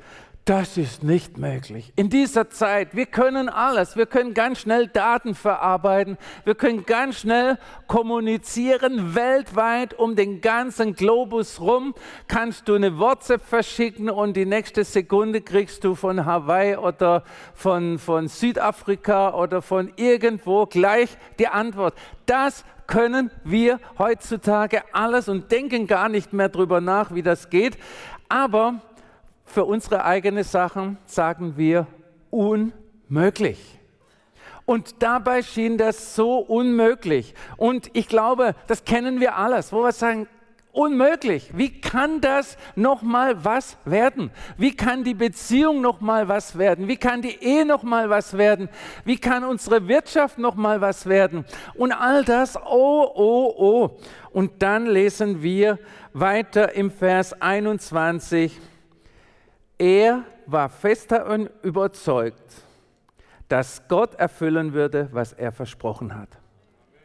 Das 0.50 0.77
ist 0.77 1.03
nicht 1.03 1.38
möglich. 1.38 1.93
In 1.96 2.10
dieser 2.10 2.50
Zeit, 2.50 2.96
wir 2.96 3.05
können 3.05 3.50
alles. 3.50 3.96
Wir 3.96 4.08
können 4.08 4.34
ganz 4.34 4.62
schnell 4.62 4.88
Daten 4.88 5.36
verarbeiten. 5.36 6.17
Wir 6.43 6.55
können 6.55 6.88
ganz 6.88 7.19
schnell 7.19 7.60
kommunizieren 7.86 9.13
weltweit 9.13 9.93
um 9.93 10.15
den 10.15 10.41
ganzen 10.41 10.96
Globus 10.96 11.62
rum. 11.62 11.93
Kannst 12.27 12.67
du 12.67 12.74
eine 12.74 12.98
WhatsApp 12.98 13.43
verschicken 13.46 14.10
und 14.10 14.36
die 14.36 14.48
nächste 14.48 14.84
Sekunde 14.86 15.41
kriegst 15.41 15.84
du 15.84 15.93
von 15.93 16.25
Hawaii 16.25 16.77
oder 16.77 17.24
von, 17.53 18.00
von 18.00 18.27
Südafrika 18.27 19.36
oder 19.36 19.62
von 19.62 19.93
irgendwo 19.98 20.65
gleich 20.65 21.15
die 21.38 21.48
Antwort. 21.48 21.93
Das 22.25 22.65
können 22.89 23.29
wir 23.43 23.79
heutzutage 24.00 24.81
alles 24.91 25.29
und 25.29 25.51
denken 25.51 25.86
gar 25.86 26.10
nicht 26.10 26.34
mehr 26.34 26.50
darüber 26.50 26.81
nach, 26.81 27.13
wie 27.13 27.22
das 27.22 27.51
geht. 27.51 27.77
Aber 28.27 28.81
für 29.46 29.63
unsere 29.63 30.03
eigenen 30.03 30.43
Sachen 30.43 30.98
sagen 31.05 31.53
wir 31.55 31.86
unmöglich. 32.31 33.79
Und 34.65 35.01
dabei 35.03 35.43
schien 35.43 35.77
das 35.77 36.15
so 36.15 36.38
unmöglich. 36.39 37.36
Und 37.58 37.89
ich 37.93 38.08
glaube, 38.08 38.55
das 38.67 38.86
kennen 38.86 39.19
wir 39.19 39.36
alles, 39.38 39.72
wo 39.72 39.84
wir 39.84 39.91
sagen, 39.91 40.27
unmöglich. 40.72 41.52
Wie 41.56 41.82
kann 41.82 42.22
das 42.22 42.58
noch 42.76 43.02
mal 43.02 43.44
was 43.44 43.78
werden? 43.86 44.32
Wie 44.58 44.76
kann 44.76 45.04
die 45.04 45.14
Beziehung 45.14 45.82
noch 45.82 46.00
mal 46.02 46.28
was 46.28 46.58
werden? 46.58 46.88
Wie 46.88 46.98
kann 46.98 47.22
die 47.22 47.44
Ehe 47.44 47.66
noch 47.66 47.84
mal 47.84 48.10
was 48.10 48.38
werden? 48.38 48.70
Wie 49.06 49.18
kann 49.18 49.44
unsere 49.44 49.88
Wirtschaft 49.88 50.38
noch 50.38 50.56
mal 50.56 50.82
was 50.82 51.06
werden? 51.08 51.46
Und 51.76 51.92
all 51.92 52.24
das, 52.24 52.58
oh, 52.58 53.12
oh, 53.16 53.54
oh. 53.58 54.00
Und 54.32 54.62
dann 54.62 54.86
lesen 54.86 55.41
wir 55.41 55.80
weiter 56.13 56.74
im 56.74 56.91
Vers 56.91 57.39
21. 57.41 58.60
Er 59.78 60.24
war 60.46 60.70
fest 60.70 61.12
davon 61.12 61.50
überzeugt, 61.63 62.65
dass 63.48 63.88
Gott 63.88 64.15
erfüllen 64.15 64.74
würde, 64.74 65.10
was 65.12 65.34
er 65.34 65.52
versprochen 65.52 66.15
hat. 66.15 66.38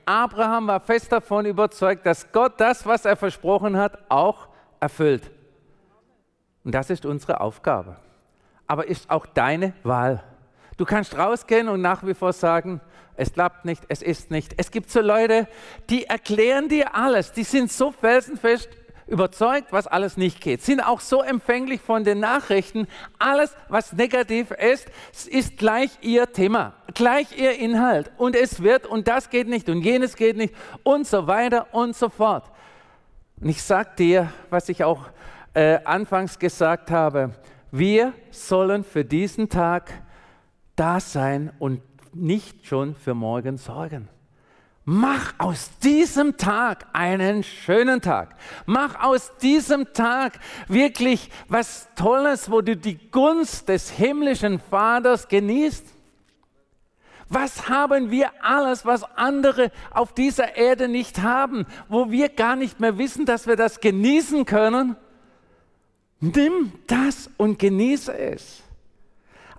Abraham 0.07 0.67
war 0.67 0.81
fest 0.81 1.13
davon 1.13 1.47
überzeugt, 1.47 2.05
dass 2.07 2.31
Gott 2.33 2.55
das, 2.59 2.87
was 2.87 3.05
er 3.05 3.17
versprochen 3.17 3.77
hat, 3.77 3.99
auch 4.09 4.49
erfüllt. 4.81 5.31
Und 6.65 6.75
das 6.75 6.91
ist 6.91 7.07
unsere 7.07 7.41
Aufgabe. 7.41 7.97
Aber 8.67 8.87
ist 8.87 9.11
auch 9.11 9.27
deine 9.27 9.75
Wahl. 9.83 10.23
Du 10.77 10.85
kannst 10.85 11.17
rausgehen 11.17 11.69
und 11.69 11.81
nach 11.81 12.05
wie 12.07 12.15
vor 12.15 12.33
sagen, 12.33 12.81
es 13.17 13.33
klappt 13.33 13.65
nicht, 13.65 13.83
es 13.89 14.03
ist 14.03 14.31
nicht. 14.31 14.55
Es 14.57 14.71
gibt 14.71 14.91
so 14.91 15.01
Leute, 15.01 15.47
die 15.89 16.05
erklären 16.07 16.69
dir 16.69 16.95
alles, 16.97 17.33
die 17.33 17.45
sind 17.45 17.71
so 17.71 17.93
felsenfest 17.93 18.69
überzeugt, 19.07 19.73
was 19.73 19.87
alles 19.87 20.17
nicht 20.17 20.41
geht, 20.41 20.63
sind 20.63 20.81
auch 20.81 21.01
so 21.01 21.23
empfänglich 21.23 21.81
von 21.81 22.05
den 22.05 22.21
Nachrichten. 22.21 22.87
Alles, 23.19 23.57
was 23.69 23.93
negativ 23.93 24.51
ist, 24.51 24.89
ist 25.27 25.57
gleich 25.57 25.91
ihr 26.01 26.33
Thema, 26.33 26.75
gleich 26.95 27.37
ihr 27.37 27.59
Inhalt. 27.59 28.11
Und 28.17 28.37
es 28.37 28.63
wird, 28.63 28.87
und 28.87 29.09
das 29.09 29.31
geht 29.31 29.49
nicht, 29.49 29.69
und 29.69 29.83
jenes 29.83 30.17
geht 30.17 30.37
nicht, 30.37 30.55
und 30.83 31.07
so 31.07 31.27
weiter 31.27 31.67
und 31.73 31.97
so 31.97 32.09
fort. 32.09 32.51
Und 33.41 33.49
ich 33.49 33.63
sage 33.63 33.91
dir, 33.99 34.33
was 34.51 34.69
ich 34.69 34.85
auch 34.85 35.07
äh, 35.55 35.79
anfangs 35.85 36.39
gesagt 36.39 36.91
habe, 36.91 37.35
wir 37.71 38.13
sollen 38.31 38.85
für 38.85 39.05
diesen 39.05 39.49
Tag 39.49 39.93
da 40.77 41.01
sein 41.01 41.53
und 41.59 41.83
nicht 42.15 42.67
schon 42.67 42.95
für 42.95 43.15
morgen 43.15 43.59
sorgen. 43.59 44.09
Mach 44.87 45.33
aus 45.39 45.71
diesem 45.83 46.37
Tag 46.37 46.87
einen 46.93 47.43
schönen 47.43 48.03
Tag. 48.03 48.37
Mach 48.67 49.03
aus 49.03 49.33
diesem 49.39 49.95
Tag 49.95 50.39
wirklich 50.69 51.31
was 51.49 51.89
Tolles, 51.97 52.51
wo 52.51 52.61
du 52.61 52.77
die 52.77 52.99
Gunst 53.11 53.69
des 53.71 53.91
himmlischen 53.91 54.61
Vaters 54.61 55.29
genießt. 55.29 55.87
Was 57.31 57.71
haben 57.71 58.11
wir 58.11 58.31
alles, 58.43 58.85
was 58.85 59.05
andere 59.17 59.73
auf 59.91 60.13
dieser 60.13 60.57
Erde 60.57 60.89
nicht 60.89 61.23
haben, 61.23 61.65
wo 61.89 62.11
wir 62.11 62.29
gar 62.29 62.55
nicht 62.55 62.79
mehr 62.79 62.99
wissen, 62.99 63.25
dass 63.25 63.47
wir 63.47 63.57
das 63.57 63.81
genießen 63.81 64.45
können? 64.45 64.97
Nimm 66.21 66.73
das 66.87 67.31
und 67.39 67.59
genieße 67.59 68.17
es. 68.17 68.64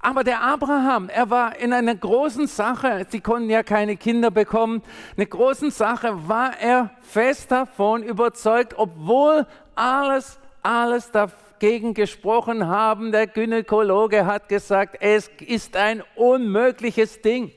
Aber 0.05 0.23
der 0.23 0.43
Abraham, 0.43 1.09
er 1.09 1.31
war 1.31 1.55
in 1.55 1.73
einer 1.73 1.95
großen 1.95 2.45
Sache, 2.45 3.07
sie 3.09 3.21
konnten 3.21 3.49
ja 3.49 3.63
keine 3.63 3.97
Kinder 3.97 4.29
bekommen, 4.29 4.83
eine 5.17 5.25
großen 5.25 5.71
Sache 5.71 6.27
war 6.27 6.59
er 6.59 6.91
fest 7.01 7.51
davon 7.51 8.03
überzeugt, 8.03 8.75
obwohl 8.77 9.47
alles, 9.73 10.37
alles 10.61 11.09
dagegen 11.09 11.95
gesprochen 11.95 12.67
haben. 12.67 13.11
Der 13.11 13.25
Gynäkologe 13.25 14.27
hat 14.27 14.47
gesagt, 14.47 14.97
es 14.99 15.31
ist 15.39 15.75
ein 15.75 16.03
unmögliches 16.13 17.21
Ding. 17.23 17.51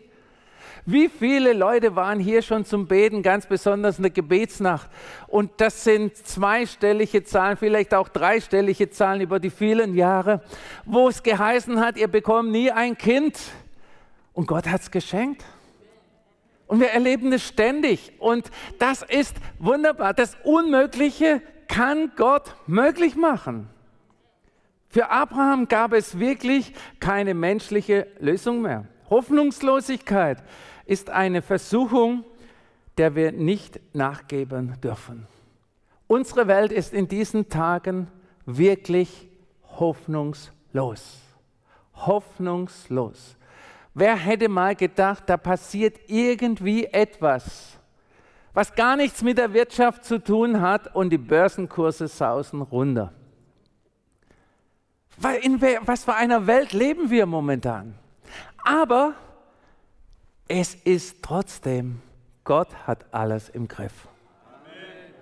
Wie 0.90 1.10
viele 1.10 1.52
Leute 1.52 1.96
waren 1.96 2.18
hier 2.18 2.40
schon 2.40 2.64
zum 2.64 2.86
Beten, 2.86 3.22
ganz 3.22 3.44
besonders 3.44 3.98
in 3.98 4.04
der 4.04 4.10
Gebetsnacht? 4.10 4.88
Und 5.26 5.50
das 5.58 5.84
sind 5.84 6.16
zweistellige 6.16 7.22
Zahlen, 7.24 7.58
vielleicht 7.58 7.92
auch 7.92 8.08
dreistellige 8.08 8.88
Zahlen 8.88 9.20
über 9.20 9.38
die 9.38 9.50
vielen 9.50 9.94
Jahre, 9.94 10.40
wo 10.86 11.10
es 11.10 11.22
geheißen 11.22 11.78
hat, 11.78 11.98
ihr 11.98 12.08
bekommt 12.08 12.52
nie 12.52 12.70
ein 12.70 12.96
Kind. 12.96 13.38
Und 14.32 14.46
Gott 14.46 14.66
hat 14.66 14.80
es 14.80 14.90
geschenkt. 14.90 15.44
Und 16.66 16.80
wir 16.80 16.88
erleben 16.88 17.34
es 17.34 17.46
ständig. 17.46 18.14
Und 18.18 18.50
das 18.78 19.02
ist 19.02 19.36
wunderbar. 19.58 20.14
Das 20.14 20.38
Unmögliche 20.42 21.42
kann 21.68 22.12
Gott 22.16 22.56
möglich 22.66 23.14
machen. 23.14 23.68
Für 24.88 25.10
Abraham 25.10 25.68
gab 25.68 25.92
es 25.92 26.18
wirklich 26.18 26.72
keine 26.98 27.34
menschliche 27.34 28.06
Lösung 28.20 28.62
mehr. 28.62 28.86
Hoffnungslosigkeit 29.10 30.42
ist 30.88 31.10
eine 31.10 31.42
Versuchung, 31.42 32.24
der 32.96 33.14
wir 33.14 33.30
nicht 33.30 33.78
nachgeben 33.94 34.80
dürfen. 34.82 35.26
Unsere 36.06 36.48
Welt 36.48 36.72
ist 36.72 36.94
in 36.94 37.06
diesen 37.06 37.50
Tagen 37.50 38.08
wirklich 38.46 39.28
hoffnungslos. 39.78 41.20
Hoffnungslos. 41.94 43.36
Wer 43.92 44.16
hätte 44.16 44.48
mal 44.48 44.74
gedacht, 44.74 45.24
da 45.26 45.36
passiert 45.36 45.98
irgendwie 46.06 46.86
etwas, 46.86 47.78
was 48.54 48.74
gar 48.74 48.96
nichts 48.96 49.22
mit 49.22 49.36
der 49.36 49.52
Wirtschaft 49.52 50.06
zu 50.06 50.18
tun 50.18 50.62
hat 50.62 50.94
und 50.94 51.10
die 51.10 51.18
Börsenkurse 51.18 52.08
sausen 52.08 52.62
runter. 52.62 53.12
In 55.42 55.60
was 55.60 56.04
für 56.04 56.14
einer 56.14 56.46
Welt 56.46 56.72
leben 56.72 57.10
wir 57.10 57.26
momentan? 57.26 57.94
Aber 58.64 59.14
es 60.48 60.74
ist 60.74 61.22
trotzdem, 61.22 62.00
Gott 62.44 62.68
hat 62.86 63.04
alles 63.12 63.50
im 63.50 63.68
Griff. 63.68 64.08
Amen. 64.46 65.14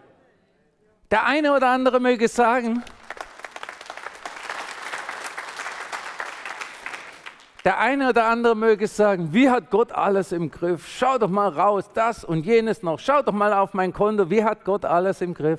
Der 1.10 1.26
eine 1.26 1.54
oder 1.54 1.68
andere 1.70 2.00
möge 2.00 2.28
sagen, 2.28 2.82
Der 7.66 7.80
eine 7.80 8.10
oder 8.10 8.26
andere 8.26 8.54
möge 8.54 8.86
sagen, 8.86 9.32
wie 9.32 9.50
hat 9.50 9.72
Gott 9.72 9.90
alles 9.90 10.30
im 10.30 10.52
Griff? 10.52 10.86
Schau 10.86 11.18
doch 11.18 11.28
mal 11.28 11.48
raus, 11.48 11.90
das 11.92 12.24
und 12.24 12.46
jenes 12.46 12.84
noch. 12.84 13.00
Schau 13.00 13.22
doch 13.22 13.32
mal 13.32 13.52
auf 13.52 13.74
mein 13.74 13.92
Konto, 13.92 14.30
wie 14.30 14.44
hat 14.44 14.64
Gott 14.64 14.84
alles 14.84 15.20
im 15.20 15.34
Griff? 15.34 15.58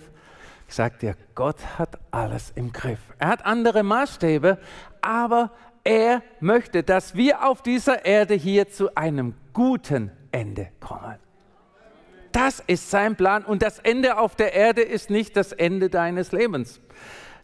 Ich 0.70 0.76
sage 0.76 0.98
dir, 1.00 1.16
Gott 1.36 1.58
hat 1.78 2.00
alles 2.10 2.54
im 2.56 2.72
Griff. 2.72 3.00
Er 3.20 3.28
hat 3.28 3.46
andere 3.46 3.84
Maßstäbe, 3.84 4.58
aber 5.02 5.52
er 5.88 6.22
möchte, 6.42 6.84
dass 6.84 7.16
wir 7.16 7.48
auf 7.48 7.62
dieser 7.64 8.04
Erde 8.04 8.34
hier 8.34 8.68
zu 8.68 8.94
einem 8.98 9.36
guten 9.54 10.12
Ende 10.32 10.68
kommen. 10.82 11.16
Das 12.34 12.62
ist 12.68 12.90
sein 12.90 13.16
Plan 13.16 13.46
und 13.46 13.62
das 13.62 13.80
Ende 13.80 14.18
auf 14.18 14.36
der 14.36 14.54
Erde 14.54 14.82
ist 14.82 15.10
nicht 15.10 15.38
das 15.38 15.54
Ende 15.54 15.90
deines 15.90 16.34
Lebens. 16.34 16.82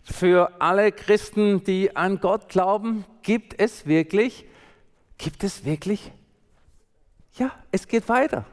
Für 0.04 0.52
alle 0.60 0.92
Christen, 0.92 1.64
die 1.64 1.96
an 1.96 2.20
Gott 2.20 2.50
glauben, 2.50 3.06
gibt 3.22 3.58
es 3.62 3.86
wirklich, 3.86 4.46
gibt 5.18 5.46
es 5.46 5.64
wirklich, 5.64 6.12
ja, 7.36 7.50
es 7.72 7.88
geht 7.88 8.10
weiter. 8.10 8.44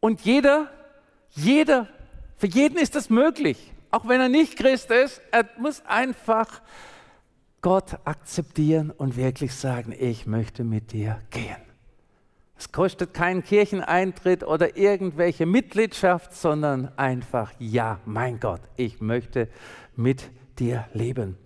Und 0.00 0.22
jeder, 0.22 0.70
jeder, 1.32 1.88
für 2.38 2.46
jeden 2.46 2.78
ist 2.78 2.94
das 2.94 3.10
möglich. 3.10 3.74
Auch 3.90 4.08
wenn 4.08 4.22
er 4.22 4.30
nicht 4.30 4.56
Christ 4.56 4.90
ist, 4.90 5.20
er 5.30 5.46
muss 5.58 5.84
einfach 5.84 6.62
Gott 7.60 7.98
akzeptieren 8.04 8.90
und 8.90 9.16
wirklich 9.16 9.54
sagen, 9.54 9.94
ich 9.98 10.26
möchte 10.26 10.64
mit 10.64 10.92
dir 10.92 11.18
gehen. 11.30 11.56
Es 12.56 12.72
kostet 12.72 13.14
keinen 13.14 13.44
Kircheneintritt 13.44 14.42
oder 14.42 14.76
irgendwelche 14.76 15.46
Mitgliedschaft, 15.46 16.34
sondern 16.34 16.90
einfach, 16.96 17.52
ja, 17.58 18.00
mein 18.04 18.40
Gott, 18.40 18.60
ich 18.76 19.00
möchte 19.00 19.48
mit 19.94 20.30
dir 20.58 20.86
leben. 20.92 21.36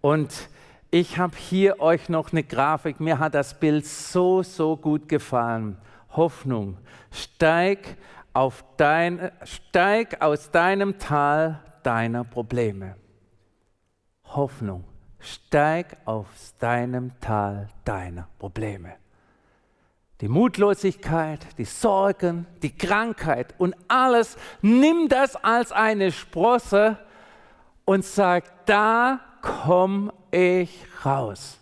Und 0.00 0.48
ich 0.92 1.18
habe 1.18 1.36
hier 1.36 1.80
euch 1.80 2.08
noch 2.08 2.32
eine 2.32 2.44
Grafik. 2.44 3.00
Mir 3.00 3.18
hat 3.18 3.34
das 3.34 3.58
Bild 3.58 3.86
so, 3.86 4.44
so 4.44 4.76
gut 4.76 5.08
gefallen. 5.08 5.78
Hoffnung. 6.10 6.78
Steig, 7.10 7.96
auf 8.32 8.64
dein, 8.76 9.32
steig 9.44 10.22
aus 10.22 10.50
deinem 10.50 10.98
Tal 10.98 11.60
deiner 11.82 12.22
Probleme. 12.22 12.94
Hoffnung. 14.24 14.84
Steig 15.26 15.96
aus 16.04 16.54
deinem 16.58 17.12
Tal 17.20 17.68
deiner 17.84 18.28
Probleme. 18.38 18.94
Die 20.20 20.28
Mutlosigkeit, 20.28 21.40
die 21.58 21.64
Sorgen, 21.66 22.46
die 22.62 22.74
Krankheit 22.74 23.54
und 23.58 23.76
alles, 23.88 24.36
nimm 24.62 25.08
das 25.08 25.36
als 25.36 25.72
eine 25.72 26.10
Sprosse 26.10 26.98
und 27.84 28.04
sag, 28.04 28.66
da 28.66 29.20
komme 29.42 30.14
ich 30.30 30.86
raus. 31.04 31.58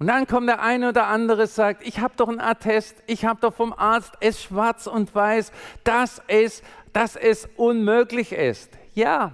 Und 0.00 0.08
dann 0.08 0.26
kommt 0.26 0.48
der 0.48 0.60
eine 0.60 0.88
oder 0.88 1.06
andere 1.06 1.46
sagt, 1.46 1.86
ich 1.86 2.00
habe 2.00 2.14
doch 2.16 2.28
einen 2.28 2.40
Attest, 2.40 2.96
ich 3.06 3.24
habe 3.24 3.40
doch 3.40 3.54
vom 3.54 3.72
Arzt 3.72 4.14
es 4.20 4.42
schwarz 4.42 4.88
und 4.88 5.14
weiß, 5.14 5.52
dass 5.84 6.20
es, 6.26 6.62
dass 6.92 7.14
es 7.14 7.48
unmöglich 7.56 8.32
ist. 8.32 8.72
Ja, 8.94 9.32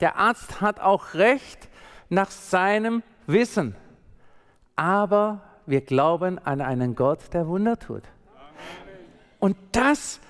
der 0.00 0.16
Arzt 0.16 0.60
hat 0.60 0.80
auch 0.80 1.14
recht 1.14 1.69
nach 2.10 2.30
seinem 2.30 3.02
Wissen. 3.26 3.74
Aber 4.76 5.40
wir 5.64 5.80
glauben 5.80 6.38
an 6.38 6.60
einen 6.60 6.94
Gott, 6.94 7.32
der 7.32 7.46
Wunder 7.46 7.78
tut. 7.78 8.02
Und 9.38 9.56
das, 9.72 10.20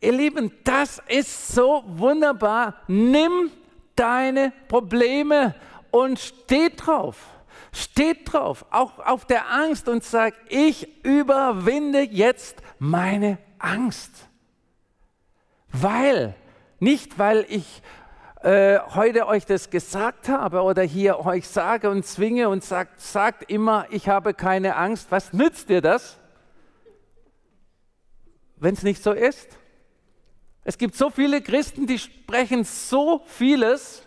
ihr 0.00 0.12
Lieben, 0.12 0.52
das 0.64 1.02
ist 1.08 1.48
so 1.48 1.84
wunderbar. 1.86 2.76
Nimm 2.86 3.50
deine 3.96 4.52
Probleme 4.68 5.54
und 5.90 6.18
steht 6.18 6.86
drauf. 6.86 7.18
Steht 7.72 8.32
drauf, 8.32 8.64
auch 8.70 9.00
auf 9.00 9.24
der 9.24 9.50
Angst 9.50 9.88
und 9.88 10.04
sag, 10.04 10.34
ich 10.48 11.04
überwinde 11.04 12.02
jetzt 12.02 12.62
meine 12.78 13.38
Angst. 13.58 14.28
Weil, 15.72 16.34
nicht 16.78 17.18
weil 17.18 17.44
ich 17.48 17.82
äh, 18.44 18.78
heute 18.94 19.26
euch 19.26 19.46
das 19.46 19.70
gesagt 19.70 20.28
habe 20.28 20.62
oder 20.62 20.82
hier 20.82 21.24
euch 21.24 21.48
sage 21.48 21.88
und 21.88 22.04
zwinge 22.04 22.48
und 22.50 22.62
sagt, 22.62 23.00
sagt 23.00 23.50
immer, 23.50 23.86
ich 23.90 24.08
habe 24.08 24.34
keine 24.34 24.76
Angst. 24.76 25.06
Was 25.10 25.32
nützt 25.32 25.70
dir 25.70 25.80
das, 25.80 26.18
wenn 28.56 28.74
es 28.74 28.82
nicht 28.82 29.02
so 29.02 29.12
ist? 29.12 29.58
Es 30.62 30.76
gibt 30.78 30.94
so 30.94 31.10
viele 31.10 31.40
Christen, 31.40 31.86
die 31.86 31.98
sprechen 31.98 32.64
so 32.64 33.22
vieles, 33.24 34.06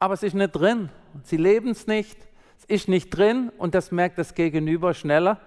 aber 0.00 0.14
es 0.14 0.22
ist 0.22 0.34
nicht 0.34 0.52
drin. 0.52 0.90
Sie 1.22 1.36
leben 1.36 1.70
es 1.70 1.86
nicht, 1.86 2.18
es 2.58 2.64
ist 2.64 2.88
nicht 2.88 3.10
drin 3.10 3.50
und 3.56 3.74
das 3.76 3.92
merkt 3.92 4.18
das 4.18 4.34
Gegenüber 4.34 4.94
schneller 4.94 5.40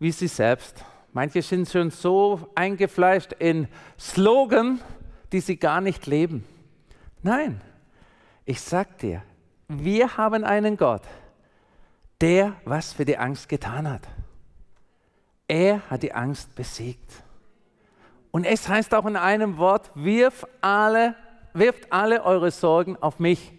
wie 0.00 0.10
sie 0.12 0.28
selbst. 0.28 0.82
Manche 1.12 1.42
sind 1.42 1.68
schon 1.68 1.90
so 1.90 2.48
eingefleischt 2.54 3.32
in 3.34 3.68
Slogan, 3.98 4.80
die 5.30 5.40
sie 5.40 5.56
gar 5.56 5.80
nicht 5.80 6.06
leben. 6.06 6.44
Nein, 7.22 7.60
ich 8.44 8.60
sag 8.60 8.98
dir, 8.98 9.22
wir 9.68 10.16
haben 10.16 10.44
einen 10.44 10.76
Gott, 10.76 11.02
der 12.20 12.54
was 12.64 12.92
für 12.92 13.04
die 13.04 13.18
Angst 13.18 13.48
getan 13.48 13.88
hat. 13.88 14.02
Er 15.46 15.82
hat 15.90 16.02
die 16.02 16.12
Angst 16.12 16.54
besiegt. 16.54 17.22
Und 18.30 18.44
es 18.44 18.68
heißt 18.68 18.94
auch 18.94 19.06
in 19.06 19.16
einem 19.16 19.58
Wort, 19.58 19.90
wirf 19.94 20.46
alle, 20.60 21.14
wirft 21.52 21.92
alle 21.92 22.24
eure 22.24 22.50
Sorgen 22.50 22.96
auf 22.96 23.18
mich. 23.18 23.52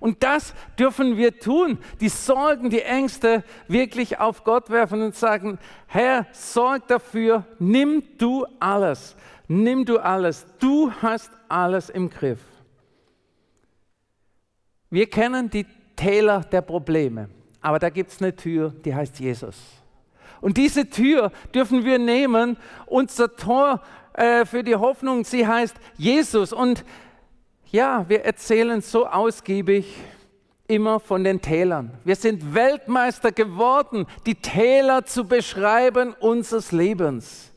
Und 0.00 0.22
das 0.22 0.54
dürfen 0.78 1.16
wir 1.16 1.38
tun, 1.38 1.78
die 2.00 2.08
Sorgen, 2.08 2.70
die 2.70 2.82
Ängste 2.82 3.42
wirklich 3.66 4.18
auf 4.18 4.44
Gott 4.44 4.70
werfen 4.70 5.02
und 5.02 5.14
sagen, 5.14 5.58
Herr, 5.86 6.26
sorg 6.32 6.86
dafür, 6.88 7.44
nimm 7.58 8.02
du 8.18 8.46
alles, 8.60 9.16
nimm 9.48 9.84
du 9.84 9.98
alles, 9.98 10.46
du 10.58 10.92
hast 11.02 11.32
alles 11.48 11.90
im 11.90 12.10
Griff. 12.10 12.38
Wir 14.90 15.08
kennen 15.08 15.50
die 15.50 15.66
Täler 15.96 16.40
der 16.40 16.62
Probleme, 16.62 17.28
aber 17.60 17.78
da 17.78 17.90
gibt 17.90 18.10
es 18.10 18.22
eine 18.22 18.34
Tür, 18.34 18.72
die 18.84 18.94
heißt 18.94 19.18
Jesus. 19.20 19.56
Und 20.40 20.56
diese 20.56 20.88
Tür 20.88 21.32
dürfen 21.54 21.84
wir 21.84 21.98
nehmen, 21.98 22.56
unser 22.86 23.34
Tor 23.34 23.82
äh, 24.14 24.44
für 24.44 24.62
die 24.62 24.76
Hoffnung, 24.76 25.24
sie 25.24 25.46
heißt 25.46 25.76
Jesus. 25.96 26.52
Und 26.52 26.84
ja, 27.70 28.04
wir 28.08 28.24
erzählen 28.24 28.80
so 28.80 29.06
ausgiebig 29.06 29.94
immer 30.68 31.00
von 31.00 31.24
den 31.24 31.40
Tälern. 31.40 31.92
Wir 32.04 32.16
sind 32.16 32.54
Weltmeister 32.54 33.32
geworden, 33.32 34.06
die 34.26 34.36
Täler 34.36 35.04
zu 35.04 35.26
beschreiben 35.26 36.14
unseres 36.20 36.72
Lebens. 36.72 37.52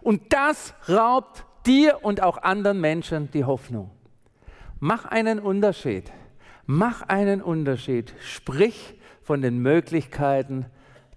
Und 0.00 0.32
das 0.32 0.74
raubt 0.88 1.44
dir 1.66 1.98
und 2.02 2.22
auch 2.22 2.42
anderen 2.42 2.80
Menschen 2.80 3.30
die 3.30 3.44
Hoffnung. 3.44 3.90
Mach 4.80 5.04
einen 5.06 5.38
Unterschied. 5.38 6.10
Mach 6.70 7.00
einen 7.00 7.40
Unterschied. 7.40 8.12
Sprich 8.20 8.94
von 9.22 9.40
den 9.40 9.58
Möglichkeiten, 9.60 10.66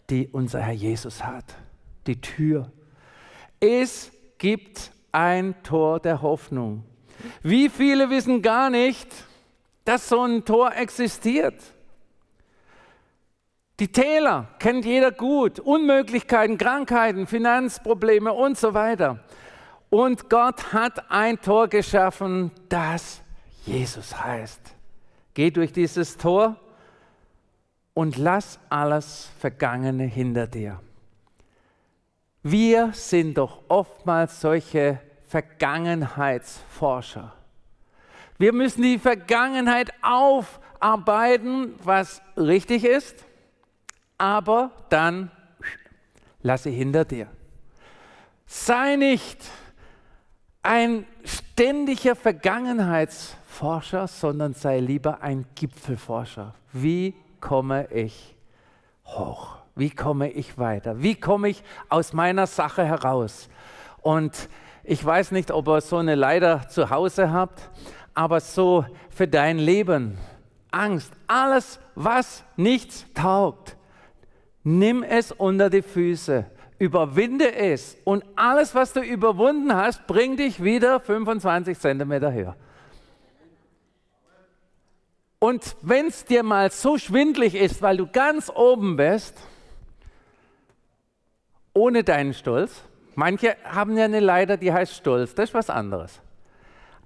die 0.09 0.29
unser 0.29 0.61
Herr 0.61 0.73
Jesus 0.73 1.25
hat. 1.25 1.43
Die 2.07 2.21
Tür. 2.21 2.71
Es 3.59 4.13
gibt 4.37 4.91
ein 5.11 5.61
Tor 5.61 5.99
der 5.99 6.21
Hoffnung. 6.21 6.85
Wie 7.43 7.67
viele 7.67 8.09
wissen 8.09 8.41
gar 8.41 8.69
nicht, 8.69 9.09
dass 9.83 10.07
so 10.07 10.21
ein 10.21 10.45
Tor 10.45 10.73
existiert? 10.73 11.61
Die 13.81 13.91
Täler 13.91 14.47
kennt 14.57 14.85
jeder 14.85 15.11
gut. 15.11 15.59
Unmöglichkeiten, 15.59 16.57
Krankheiten, 16.57 17.27
Finanzprobleme 17.27 18.31
und 18.31 18.57
so 18.57 18.73
weiter. 18.73 19.19
Und 19.89 20.29
Gott 20.29 20.71
hat 20.71 21.11
ein 21.11 21.41
Tor 21.41 21.67
geschaffen, 21.67 22.51
das 22.69 23.21
Jesus 23.65 24.17
heißt. 24.17 24.81
Geh 25.34 25.52
durch 25.52 25.72
dieses 25.72 26.17
Tor 26.17 26.58
und 27.94 28.17
lass 28.17 28.60
alles 28.70 29.30
Vergangene 29.39 30.04
hinter 30.04 30.48
dir. 30.48 30.82
Wir 32.44 32.91
sind 32.94 33.38
doch 33.38 33.62
oftmals 33.67 34.41
solche 34.41 35.00
Vergangenheitsforscher. 35.28 37.36
Wir 38.38 38.54
müssen 38.54 38.82
die 38.82 38.98
Vergangenheit 38.98 39.94
aufarbeiten, 40.02 41.76
was 41.84 42.24
richtig 42.36 42.84
ist, 42.84 43.24
aber 44.17 44.72
dann 44.89 45.30
lass 46.41 46.63
sie 46.63 46.72
hinter 46.72 47.06
dir. 47.06 47.28
Sei 48.48 48.96
nicht 48.96 49.38
ein 50.63 51.06
ständiger 51.24 52.15
Vergangenheitsforscher 52.15 53.40
Forscher, 53.62 54.08
sondern 54.08 54.56
sei 54.56 54.80
lieber 54.80 55.21
ein 55.21 55.45
Gipfelforscher. 55.54 56.56
Wie 56.74 57.13
komme 57.39 57.86
ich 57.91 58.36
hoch? 59.06 59.58
Wie 59.76 59.91
komme 59.91 60.32
ich 60.32 60.58
weiter? 60.58 61.04
Wie 61.04 61.13
komme 61.13 61.50
ich 61.50 61.63
aus 61.88 62.12
meiner 62.12 62.47
Sache 62.47 62.84
heraus? 62.84 63.50
Und 64.02 64.50
ich 64.84 65.06
weiß 65.06 65.30
nicht, 65.30 65.52
ob 65.52 65.67
ihr 65.67 65.80
so 65.82 65.97
eine 65.97 66.15
Leiter 66.15 66.69
zu 66.69 66.89
Hause 66.89 67.32
habt, 67.32 67.69
aber 68.15 68.39
so 68.39 68.84
für 69.12 69.28
dein 69.28 69.60
Leben, 69.60 70.17
Angst, 70.71 71.13
alles, 71.28 71.80
was 71.93 72.43
nichts 72.56 73.06
taugt, 73.13 73.78
nimm 74.63 75.04
es 75.04 75.32
unter 75.32 75.69
die 75.69 75.84
Füße, 75.84 76.47
überwinde 76.80 77.54
es 77.54 77.95
und 78.06 78.26
alles, 78.36 78.74
was 78.74 78.93
du 78.93 79.02
überwunden 79.02 79.71
hast, 79.76 80.08
bring 80.08 80.36
dich 80.36 80.63
wieder 80.63 81.00
25 81.00 81.78
Zentimeter 81.78 82.34
höher. 82.34 82.56
Und 85.43 85.75
wenn 85.82 86.06
es 86.06 86.23
dir 86.23 86.43
mal 86.43 86.69
so 86.69 86.99
schwindlig 86.99 87.56
ist, 87.56 87.82
weil 87.82 87.97
du 87.97 88.06
ganz 88.06 88.51
oben 88.54 88.95
bist, 88.95 89.36
ohne 91.73 92.04
deinen 92.04 92.36
Stolz, 92.36 92.84
manche 93.15 93.56
haben 93.63 93.97
ja 93.97 94.06
eine 94.06 94.19
Leiter, 94.19 94.58
die 94.58 94.71
heißt 94.71 94.93
Stolz, 94.93 95.34
das 95.34 95.49
ist 95.49 95.56
was 95.56 95.71
anderes. 95.71 96.21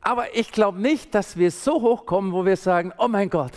Aber 0.02 0.36
ich 0.36 0.52
glaube 0.52 0.82
nicht, 0.82 1.15
dass 1.15 1.38
wir 1.38 1.50
so 1.50 1.82
hochkommen, 1.82 2.34
wo 2.34 2.43
wir 2.43 2.58
sagen, 2.58 2.91
oh 2.98 3.08
mein 3.08 3.30
Gott, 3.30 3.54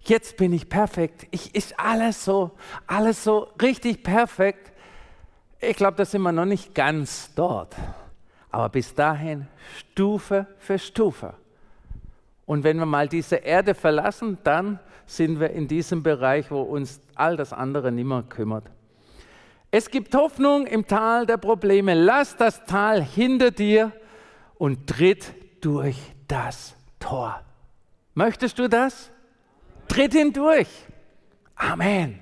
jetzt 0.00 0.36
bin 0.36 0.52
ich 0.52 0.68
perfekt, 0.68 1.26
ich 1.30 1.54
ist 1.54 1.80
alles 1.80 2.26
so, 2.26 2.50
alles 2.86 3.24
so 3.24 3.48
richtig 3.62 4.02
perfekt. 4.02 4.70
Ich 5.60 5.78
glaube, 5.78 5.96
da 5.96 6.04
sind 6.04 6.20
wir 6.20 6.32
noch 6.32 6.44
nicht 6.44 6.74
ganz 6.74 7.32
dort. 7.34 7.74
Aber 8.50 8.68
bis 8.68 8.94
dahin 8.94 9.48
Stufe 9.78 10.46
für 10.58 10.78
Stufe. 10.78 11.32
Und 12.46 12.64
wenn 12.64 12.78
wir 12.78 12.86
mal 12.86 13.08
diese 13.08 13.36
Erde 13.36 13.74
verlassen, 13.74 14.38
dann 14.44 14.78
sind 15.06 15.40
wir 15.40 15.50
in 15.50 15.68
diesem 15.68 16.02
Bereich, 16.02 16.50
wo 16.50 16.60
uns 16.62 17.00
all 17.14 17.36
das 17.36 17.52
andere 17.52 17.92
nicht 17.92 18.06
mehr 18.06 18.22
kümmert. 18.22 18.64
Es 19.70 19.90
gibt 19.90 20.14
Hoffnung 20.14 20.66
im 20.66 20.86
Tal 20.86 21.26
der 21.26 21.36
Probleme. 21.36 21.94
Lass 21.94 22.36
das 22.36 22.64
Tal 22.64 23.02
hinter 23.02 23.50
dir 23.50 23.92
und 24.56 24.86
tritt 24.86 25.34
durch 25.60 25.98
das 26.28 26.76
Tor. 27.00 27.40
Möchtest 28.14 28.58
du 28.58 28.68
das? 28.68 29.10
Tritt 29.88 30.12
hindurch. 30.12 30.68
Amen. 31.56 32.20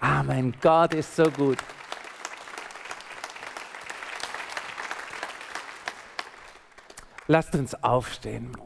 Amen. 0.00 0.54
Gott 0.60 0.94
ist 0.94 1.14
so 1.14 1.24
gut. 1.24 1.58
Lasst 7.26 7.54
uns 7.54 7.74
aufstehen. 7.84 8.56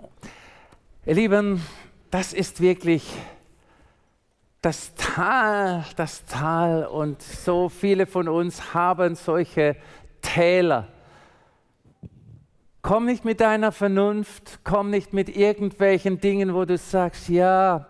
Ihr 1.06 1.16
Lieben, 1.16 1.60
das 2.10 2.32
ist 2.32 2.62
wirklich 2.62 3.06
das 4.62 4.94
Tal, 4.94 5.84
das 5.96 6.24
Tal 6.24 6.86
und 6.86 7.20
so 7.20 7.68
viele 7.68 8.06
von 8.06 8.26
uns 8.26 8.72
haben 8.72 9.14
solche 9.14 9.76
Täler. 10.22 10.88
Komm 12.80 13.04
nicht 13.04 13.22
mit 13.22 13.42
deiner 13.42 13.70
Vernunft, 13.70 14.60
komm 14.64 14.88
nicht 14.88 15.12
mit 15.12 15.28
irgendwelchen 15.28 16.22
Dingen, 16.22 16.54
wo 16.54 16.64
du 16.64 16.78
sagst, 16.78 17.28
ja, 17.28 17.86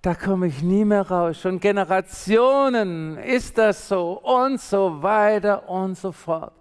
da 0.00 0.14
komme 0.14 0.46
ich 0.46 0.62
nie 0.62 0.84
mehr 0.84 1.10
raus. 1.10 1.40
Schon 1.40 1.58
Generationen 1.58 3.18
ist 3.18 3.58
das 3.58 3.88
so 3.88 4.20
und 4.22 4.60
so 4.60 5.02
weiter 5.02 5.68
und 5.68 5.98
so 5.98 6.12
fort. 6.12 6.52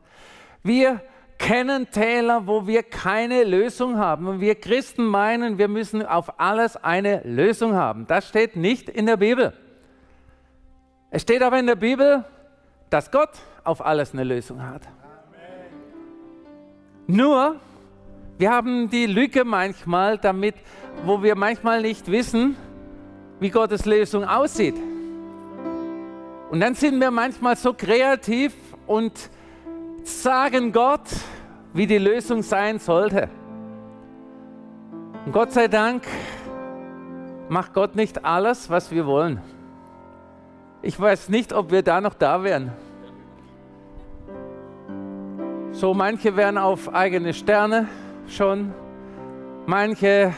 Wir 0.64 1.02
kennen 1.44 1.92
Täler, 1.92 2.48
wo 2.48 2.68
wir 2.68 2.84
keine 2.84 3.44
Lösung 3.44 3.98
haben. 3.98 4.28
Und 4.28 4.40
wir 4.40 4.56
Christen 4.56 5.06
meinen, 5.06 5.58
wir 5.58 5.68
müssen 5.68 6.06
auf 6.06 6.40
alles 6.40 6.78
eine 6.78 7.22
Lösung 7.26 7.74
haben. 7.74 8.08
Das 8.08 8.30
steht 8.30 8.56
nicht 8.56 8.88
in 8.88 9.06
der 9.06 9.18
Bibel. 9.18 9.52
Es 11.12 11.24
steht 11.24 11.44
aber 11.44 11.60
in 11.60 11.68
der 11.68 11.76
Bibel, 11.76 12.24
dass 12.90 13.12
Gott 13.12 13.32
auf 13.66 13.86
alles 13.86 14.14
eine 14.14 14.24
Lösung 14.24 14.64
hat. 14.64 14.84
Nur, 17.08 17.58
wir 18.38 18.50
haben 18.50 18.90
die 18.90 19.06
Lücke 19.06 19.44
manchmal 19.44 20.18
damit, 20.18 20.56
wo 21.06 21.22
wir 21.22 21.36
manchmal 21.36 21.82
nicht 21.82 22.10
wissen, 22.10 22.56
wie 23.42 23.50
Gottes 23.50 23.86
Lösung 23.86 24.24
aussieht. 24.24 24.76
Und 26.50 26.62
dann 26.62 26.74
sind 26.74 27.02
wir 27.02 27.12
manchmal 27.12 27.58
so 27.58 27.74
kreativ 27.74 28.54
und 28.88 29.12
sagen 30.04 30.72
Gott, 30.72 31.10
wie 31.74 31.88
die 31.88 31.98
Lösung 31.98 32.44
sein 32.44 32.80
sollte. 32.80 33.30
Und 35.26 35.32
Gott 35.32 35.52
sei 35.52 35.68
Dank 35.68 36.04
macht 37.50 37.74
Gott 37.74 37.96
nicht 37.96 38.26
alles, 38.26 38.70
was 38.70 38.92
wir 38.92 39.06
wollen. 39.06 39.42
Ich 40.82 41.00
weiß 41.00 41.30
nicht, 41.30 41.54
ob 41.54 41.72
wir 41.72 41.82
da 41.82 42.02
noch 42.02 42.14
da 42.14 42.44
wären. 42.44 42.72
So 45.72 45.94
manche 45.94 46.36
wären 46.36 46.58
auf 46.58 46.94
eigene 46.94 47.34
Sterne 47.34 47.88
schon, 48.28 48.74
manche 49.66 50.34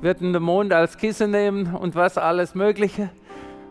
würden 0.00 0.32
den 0.32 0.42
Mond 0.42 0.72
als 0.72 0.96
Kissen 0.96 1.30
nehmen 1.30 1.74
und 1.74 1.96
was 1.96 2.16
alles 2.16 2.54
Mögliche, 2.54 3.10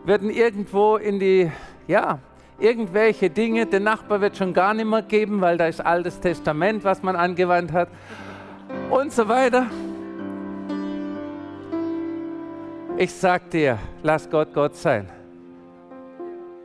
würden 0.04 0.28
irgendwo 0.28 0.96
in 0.96 1.18
die, 1.18 1.50
ja, 1.86 2.18
irgendwelche 2.58 3.30
Dinge. 3.30 3.66
Den 3.66 3.84
Nachbar 3.84 4.20
wird 4.20 4.36
schon 4.36 4.52
gar 4.52 4.74
nicht 4.74 4.86
mehr 4.86 5.02
geben, 5.02 5.40
weil 5.40 5.56
da 5.56 5.66
ist 5.66 5.80
altes 5.80 6.18
Testament, 6.20 6.84
was 6.84 7.02
man 7.02 7.16
angewandt 7.16 7.72
hat 7.72 7.88
und 8.90 9.12
so 9.12 9.28
weiter. 9.28 9.66
Ich 12.96 13.14
sag 13.14 13.50
dir, 13.50 13.78
lass 14.02 14.28
Gott 14.28 14.52
Gott 14.52 14.74
sein 14.74 15.08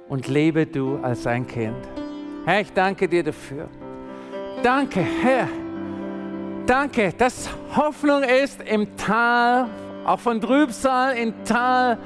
und 0.09 0.27
lebe 0.27 0.65
du 0.65 0.97
als 1.01 1.23
sein 1.23 1.45
Kind. 1.45 1.77
Herr, 2.45 2.61
ich 2.61 2.73
danke 2.73 3.07
dir 3.07 3.23
dafür. 3.23 3.69
Danke, 4.63 5.01
Herr. 5.01 5.47
Danke, 6.65 7.13
dass 7.17 7.49
Hoffnung 7.75 8.23
ist 8.23 8.61
im 8.63 8.95
Tal, 8.97 9.67
auch 10.05 10.19
von 10.19 10.39
Trübsal, 10.41 11.17
im 11.17 11.33
Tal 11.43 11.97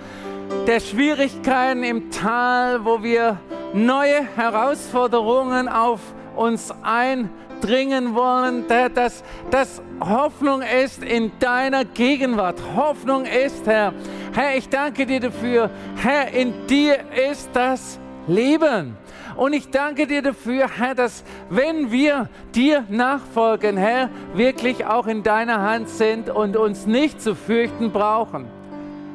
der 0.66 0.80
Schwierigkeiten, 0.80 1.84
im 1.84 2.10
Tal, 2.10 2.84
wo 2.84 3.02
wir 3.02 3.38
neue 3.74 4.28
Herausforderungen 4.36 5.68
auf 5.68 6.00
uns 6.36 6.74
eindringen 6.84 8.16
wollen, 8.16 8.66
dass, 8.68 9.24
dass 9.52 9.82
Hoffnung 10.00 10.62
ist 10.62 11.04
in 11.04 11.32
deiner 11.40 11.86
Gegenwart. 11.86 12.60
Hoffnung 12.76 13.26
ist, 13.26 13.66
Herr. 13.66 13.94
Herr, 14.34 14.56
ich 14.56 14.70
danke 14.70 15.06
dir 15.06 15.20
dafür. 15.20 15.70
Herr, 15.96 16.32
in 16.34 16.54
dir 16.68 17.00
ist 17.30 17.50
das 17.54 18.00
Leben. 18.28 18.96
Und 19.36 19.54
ich 19.54 19.70
danke 19.70 20.08
dir 20.08 20.22
dafür, 20.22 20.68
Herr, 20.78 20.96
dass 20.96 21.24
wenn 21.50 21.92
wir 21.92 22.28
dir 22.56 22.86
nachfolgen, 22.90 23.78
Herr, 23.78 24.10
wirklich 24.34 24.86
auch 24.86 25.06
in 25.06 25.24
deiner 25.24 25.62
Hand 25.62 25.90
sind 25.90 26.30
und 26.30 26.58
uns 26.58 26.88
nicht 26.88 27.22
zu 27.22 27.36
fürchten 27.36 27.92
brauchen. 27.92 28.48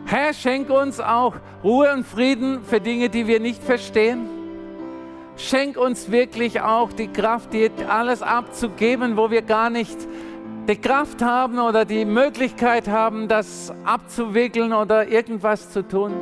Herr, 0.07 0.33
schenk 0.33 0.71
uns 0.71 1.01
auch 1.01 1.35
Ruhe 1.65 1.93
und 1.93 2.07
Frieden 2.07 2.65
für 2.65 2.81
Dinge, 2.81 3.09
die 3.09 3.27
wir 3.27 3.41
nicht 3.41 3.63
verstehen. 3.63 4.42
Schenk 5.37 5.77
uns 5.77 6.11
wirklich 6.11 6.61
auch 6.61 6.93
die 6.93 7.09
Kraft, 7.09 7.53
dir 7.53 7.71
alles 7.89 8.23
abzugeben, 8.23 9.17
wo 9.17 9.31
wir 9.31 9.43
gar 9.43 9.71
nicht 9.71 9.97
die 10.69 10.77
Kraft 10.77 11.23
haben 11.23 11.59
oder 11.59 11.85
die 11.85 12.05
Möglichkeit 12.05 12.87
haben, 12.89 13.29
das 13.29 13.73
abzuwickeln 13.85 14.73
oder 14.73 15.09
irgendwas 15.09 15.71
zu 15.71 15.87
tun. 15.87 16.13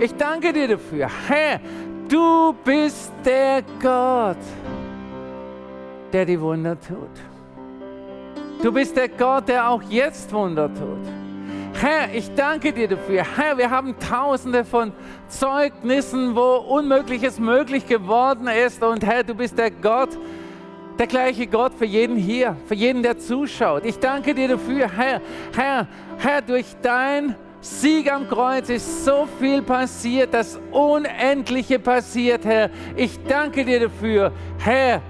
Ich 0.00 0.14
danke 0.14 0.52
dir 0.52 0.68
dafür. 0.68 1.08
Herr, 1.28 1.60
du 2.08 2.54
bist 2.64 3.12
der 3.24 3.62
Gott, 3.80 4.36
der 6.12 6.24
die 6.24 6.40
Wunder 6.40 6.76
tut. 6.78 7.08
Du 8.62 8.72
bist 8.72 8.96
der 8.96 9.08
Gott, 9.08 9.48
der 9.48 9.68
auch 9.70 9.82
jetzt 9.82 10.32
Wunder 10.32 10.68
tut. 10.68 11.25
Herr, 11.80 12.14
ich 12.14 12.34
danke 12.34 12.72
dir 12.72 12.88
dafür. 12.88 13.22
Herr, 13.36 13.58
wir 13.58 13.70
haben 13.70 13.94
tausende 13.98 14.64
von 14.64 14.92
Zeugnissen, 15.28 16.34
wo 16.34 16.56
Unmögliches 16.56 17.38
möglich 17.38 17.86
geworden 17.86 18.48
ist. 18.48 18.82
Und 18.82 19.04
Herr, 19.04 19.22
du 19.22 19.34
bist 19.34 19.58
der 19.58 19.70
Gott, 19.70 20.08
der 20.98 21.06
gleiche 21.06 21.46
Gott 21.46 21.74
für 21.74 21.84
jeden 21.84 22.16
hier, 22.16 22.56
für 22.66 22.74
jeden, 22.74 23.02
der 23.02 23.18
zuschaut. 23.18 23.84
Ich 23.84 23.98
danke 23.98 24.34
dir 24.34 24.48
dafür, 24.48 24.90
Herr. 24.90 25.20
Herr, 25.54 25.86
Herr, 26.16 26.40
durch 26.40 26.66
dein 26.80 27.34
Sieg 27.60 28.10
am 28.10 28.26
Kreuz 28.26 28.70
ist 28.70 29.04
so 29.04 29.28
viel 29.38 29.60
passiert, 29.60 30.32
das 30.32 30.58
Unendliche 30.70 31.78
passiert, 31.78 32.44
Herr. 32.46 32.70
Ich 32.96 33.22
danke 33.24 33.64
dir 33.64 33.80
dafür, 33.80 34.32
Herr. 34.58 35.02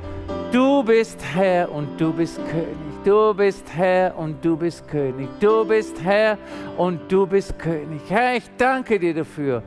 Du 0.50 0.82
bist 0.82 1.20
Herr 1.34 1.70
und 1.70 2.00
du 2.00 2.12
bist 2.12 2.40
König. 2.50 2.85
Du 3.06 3.32
bist 3.32 3.64
Herr 3.72 4.18
und 4.18 4.44
du 4.44 4.56
bist 4.56 4.88
König. 4.88 5.28
Du 5.38 5.64
bist 5.64 6.02
Herr 6.02 6.36
und 6.76 7.00
du 7.06 7.24
bist 7.24 7.56
König. 7.56 8.00
Herr, 8.08 8.34
ich 8.34 8.50
danke 8.58 8.98
dir 8.98 9.14
dafür. 9.14 9.62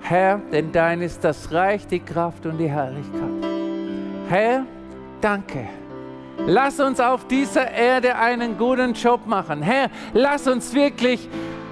Herr, 0.00 0.40
denn 0.50 0.72
dein 0.72 1.02
ist 1.02 1.22
das 1.22 1.52
Reich, 1.52 1.86
die 1.86 2.00
Kraft 2.00 2.46
und 2.46 2.56
die 2.56 2.70
Herrlichkeit. 2.70 3.44
Herr, 4.30 4.64
danke. 5.20 5.68
Lass 6.46 6.80
uns 6.80 6.98
auf 6.98 7.26
dieser 7.26 7.70
Erde 7.70 8.16
einen 8.16 8.56
guten 8.56 8.94
Job 8.94 9.26
machen. 9.26 9.60
Herr, 9.60 9.90
lass 10.14 10.48
uns 10.48 10.72
wirklich, 10.72 11.28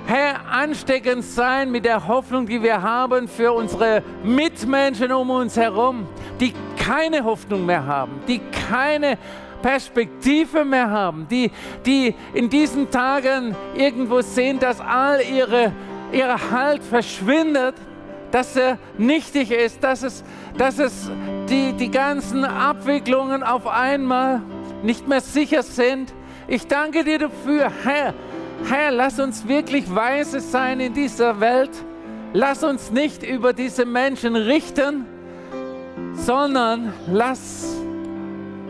Herr, 0.06 0.46
ansteckend 0.52 1.24
sein 1.24 1.70
mit 1.70 1.86
der 1.86 2.06
Hoffnung, 2.06 2.44
die 2.44 2.62
wir 2.62 2.82
haben 2.82 3.26
für 3.26 3.52
unsere 3.52 4.02
Mitmenschen 4.22 5.10
um 5.12 5.30
uns 5.30 5.56
herum, 5.56 6.06
die 6.38 6.52
keine 6.76 7.24
Hoffnung 7.24 7.64
mehr 7.64 7.86
haben, 7.86 8.20
die 8.28 8.42
keine 8.68 9.16
Perspektive 9.66 10.64
mehr 10.64 10.88
haben, 10.88 11.26
die, 11.28 11.50
die 11.84 12.14
in 12.34 12.48
diesen 12.48 12.88
Tagen 12.88 13.56
irgendwo 13.74 14.20
sehen, 14.20 14.60
dass 14.60 14.80
all 14.80 15.20
ihre, 15.20 15.72
ihre 16.12 16.52
Halt 16.52 16.84
verschwindet, 16.84 17.74
dass 18.30 18.54
er 18.54 18.78
nichtig 18.96 19.50
ist, 19.50 19.82
dass 19.82 20.04
es, 20.04 20.22
dass 20.56 20.78
es 20.78 21.10
die, 21.50 21.72
die 21.72 21.90
ganzen 21.90 22.44
Abwicklungen 22.44 23.42
auf 23.42 23.66
einmal 23.66 24.40
nicht 24.84 25.08
mehr 25.08 25.20
sicher 25.20 25.64
sind. 25.64 26.14
Ich 26.46 26.68
danke 26.68 27.02
dir 27.02 27.18
dafür, 27.18 27.72
Herr. 27.82 28.14
Herr, 28.68 28.92
lass 28.92 29.18
uns 29.18 29.48
wirklich 29.48 29.92
weise 29.92 30.38
sein 30.38 30.78
in 30.78 30.94
dieser 30.94 31.40
Welt. 31.40 31.72
Lass 32.32 32.62
uns 32.62 32.92
nicht 32.92 33.24
über 33.24 33.52
diese 33.52 33.84
Menschen 33.84 34.36
richten, 34.36 35.06
sondern 36.14 36.92
lass 37.08 37.85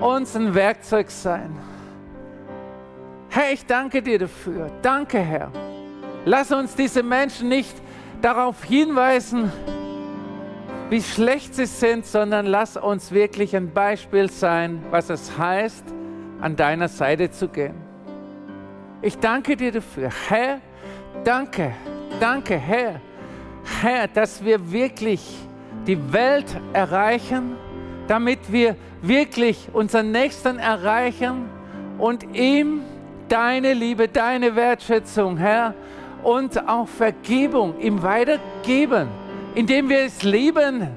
uns 0.00 0.36
ein 0.36 0.54
Werkzeug 0.54 1.10
sein. 1.10 1.56
Herr, 3.28 3.52
ich 3.52 3.66
danke 3.66 4.02
dir 4.02 4.18
dafür. 4.18 4.70
Danke, 4.82 5.18
Herr. 5.18 5.50
Lass 6.24 6.52
uns 6.52 6.74
diese 6.74 7.02
Menschen 7.02 7.48
nicht 7.48 7.74
darauf 8.22 8.64
hinweisen, 8.64 9.52
wie 10.88 11.02
schlecht 11.02 11.54
sie 11.54 11.66
sind, 11.66 12.06
sondern 12.06 12.46
lass 12.46 12.76
uns 12.76 13.12
wirklich 13.12 13.54
ein 13.54 13.72
Beispiel 13.72 14.30
sein, 14.30 14.82
was 14.90 15.10
es 15.10 15.36
heißt, 15.36 15.84
an 16.40 16.56
deiner 16.56 16.88
Seite 16.88 17.30
zu 17.30 17.48
gehen. 17.48 17.74
Ich 19.02 19.18
danke 19.18 19.56
dir 19.56 19.72
dafür. 19.72 20.10
Herr, 20.28 20.60
danke, 21.24 21.72
danke, 22.20 22.56
Herr. 22.56 23.00
Herr, 23.82 24.08
dass 24.08 24.44
wir 24.44 24.72
wirklich 24.72 25.36
die 25.86 26.12
Welt 26.12 26.46
erreichen, 26.72 27.56
damit 28.08 28.38
wir 28.50 28.76
wirklich 29.02 29.68
unseren 29.72 30.12
Nächsten 30.12 30.58
erreichen 30.58 31.48
und 31.98 32.34
ihm 32.34 32.82
deine 33.28 33.74
Liebe, 33.74 34.08
deine 34.08 34.54
Wertschätzung, 34.54 35.36
Herr, 35.36 35.74
und 36.22 36.68
auch 36.68 36.88
Vergebung 36.88 37.78
ihm 37.80 38.02
weitergeben, 38.02 39.08
indem 39.54 39.88
wir 39.88 40.00
es 40.00 40.22
lieben. 40.22 40.88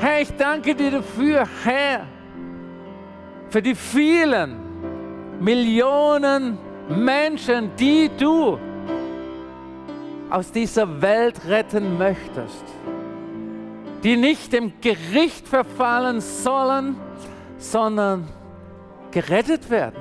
Herr, 0.00 0.20
ich 0.20 0.34
danke 0.36 0.74
dir 0.74 0.90
dafür, 0.90 1.46
Herr, 1.64 2.06
für 3.50 3.62
die 3.62 3.74
vielen 3.74 4.56
Millionen 5.40 6.58
Menschen, 6.88 7.70
die 7.78 8.10
du 8.18 8.58
aus 10.30 10.50
dieser 10.50 11.00
Welt 11.00 11.40
retten 11.46 11.96
möchtest, 11.96 12.64
die 14.04 14.18
nicht 14.18 14.52
dem 14.52 14.74
Gericht 14.82 15.48
verfallen 15.48 16.20
sollen, 16.20 16.96
sondern 17.56 18.28
gerettet 19.10 19.70
werden. 19.70 20.00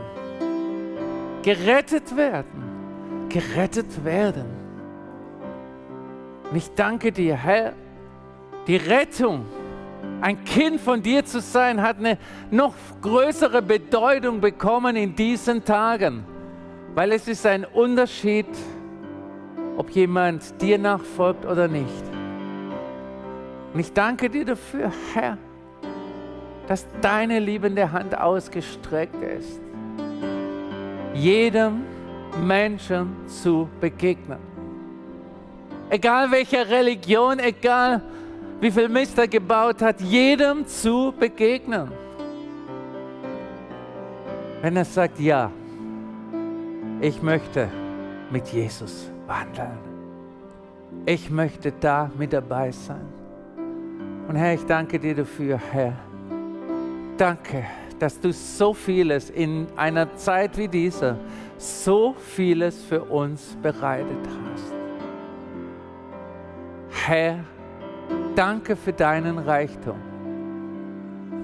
Gerettet 1.42 2.16
werden. 2.16 3.28
Gerettet 3.30 4.04
werden. 4.04 4.46
Und 6.52 6.58
ich 6.58 6.70
danke 6.76 7.14
dir, 7.14 7.36
Herr, 7.36 7.74
die 8.68 8.76
Rettung, 8.76 9.46
ein 10.22 10.44
Kind 10.44 10.82
von 10.82 11.02
dir 11.02 11.26
zu 11.26 11.40
sein, 11.40 11.82
hat 11.82 11.98
eine 11.98 12.18
noch 12.52 12.76
größere 13.02 13.62
Bedeutung 13.62 14.42
bekommen 14.42 14.98
in 14.98 15.16
diesen 15.16 15.64
Tagen, 15.64 16.26
weil 16.94 17.14
es 17.14 17.28
ist 17.28 17.46
ein 17.46 17.66
Unterschied, 17.66 18.48
ob 19.78 19.90
jemand 19.92 20.62
dir 20.62 20.78
nachfolgt 20.78 21.46
oder 21.46 21.68
nicht. 21.68 22.13
Und 23.74 23.80
ich 23.80 23.92
danke 23.92 24.30
dir 24.30 24.46
dafür, 24.46 24.92
Herr, 25.14 25.38
dass 26.68 26.86
deine 27.02 27.40
liebende 27.40 27.92
Hand 27.92 28.18
ausgestreckt 28.18 29.22
ist, 29.24 29.60
jedem 31.14 31.82
Menschen 32.46 33.16
zu 33.28 33.68
begegnen. 33.82 34.40
Egal 35.90 36.32
welcher 36.32 36.70
Religion, 36.70 37.40
egal 37.40 38.02
wie 38.60 38.72
viel 38.72 38.90
Mist 38.90 39.18
er 39.18 39.28
gebaut 39.28 39.82
hat, 39.82 40.00
jedem 40.02 40.66
zu 40.66 41.14
begegnen. 41.20 41.92
Wenn 44.62 44.78
er 44.78 44.86
sagt, 44.86 45.20
ja, 45.20 45.52
ich 47.02 47.22
möchte 47.22 47.70
mit 48.32 48.48
Jesus 48.48 49.10
wandeln. 49.28 49.78
Ich 51.06 51.30
möchte 51.30 51.74
da 51.74 52.10
mit 52.18 52.32
dabei 52.32 52.72
sein. 52.72 53.23
Und 54.34 54.40
Herr, 54.40 54.56
ich 54.56 54.66
danke 54.66 54.98
dir 54.98 55.14
dafür, 55.14 55.60
Herr. 55.72 55.94
Danke, 57.18 57.66
dass 58.00 58.20
du 58.20 58.34
so 58.34 58.74
vieles 58.74 59.30
in 59.30 59.68
einer 59.76 60.16
Zeit 60.16 60.58
wie 60.58 60.68
dieser, 60.68 61.20
so 61.60 62.16
vieles 62.18 62.84
für 62.84 63.04
uns 63.04 63.56
bereitet 63.62 64.18
hast. 64.26 64.74
Herr, 67.06 67.42
danke 68.36 68.76
für 68.76 68.92
deinen 68.92 69.38
Reichtum, 69.38 70.00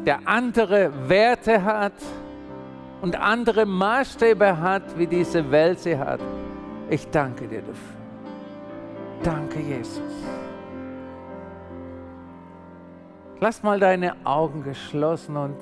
der 0.03 0.27
andere 0.27 0.91
Werte 1.07 1.63
hat 1.63 1.93
und 3.03 3.15
andere 3.15 3.67
Maßstäbe 3.67 4.59
hat, 4.59 4.97
wie 4.97 5.05
diese 5.05 5.51
Welt 5.51 5.77
sie 5.77 5.95
hat. 5.95 6.21
Ich 6.89 7.07
danke 7.11 7.47
dir 7.47 7.61
dafür. 7.61 7.75
Danke, 9.21 9.59
Jesus. 9.59 10.01
Lass 13.41 13.63
mal 13.63 13.79
deine 13.79 14.15
Augen 14.25 14.63
geschlossen 14.63 15.37
und 15.37 15.55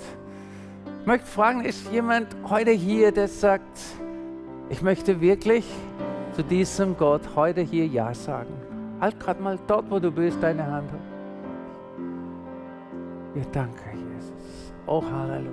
ich 0.99 1.05
möchte 1.05 1.27
fragen, 1.27 1.63
ist 1.63 1.91
jemand 1.91 2.27
heute 2.49 2.71
hier, 2.71 3.11
der 3.11 3.27
sagt, 3.27 3.77
ich 4.69 4.81
möchte 4.81 5.21
wirklich 5.21 5.63
zu 6.35 6.43
diesem 6.43 6.97
Gott 6.97 7.21
heute 7.35 7.61
hier 7.61 7.85
Ja 7.85 8.15
sagen? 8.15 8.51
Halt 8.99 9.19
gerade 9.19 9.41
mal 9.43 9.59
dort, 9.67 9.91
wo 9.91 9.99
du 9.99 10.11
bist, 10.11 10.41
deine 10.41 10.65
Hand. 10.65 10.89
Ja, 13.35 13.43
danke, 13.51 13.83
Jesus. 13.93 14.73
Oh, 14.87 15.03
Halleluja. 15.03 15.51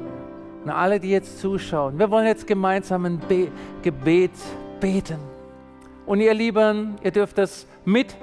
Und 0.65 0.71
alle, 0.71 0.99
die 0.99 1.11
jetzt 1.11 1.41
zuschauen, 1.41 1.99
wir 1.99 2.11
wollen 2.11 2.27
jetzt 2.27 2.47
gemeinsam 2.47 3.05
ein 3.05 3.19
Be 3.19 3.49
Gebet 3.83 4.33
beten. 4.81 5.19
Und 6.07 6.21
ihr 6.21 6.33
Lieben, 6.33 6.97
ihr 7.03 7.11
dürft 7.11 7.37
das 7.37 7.67
mit 7.85 8.17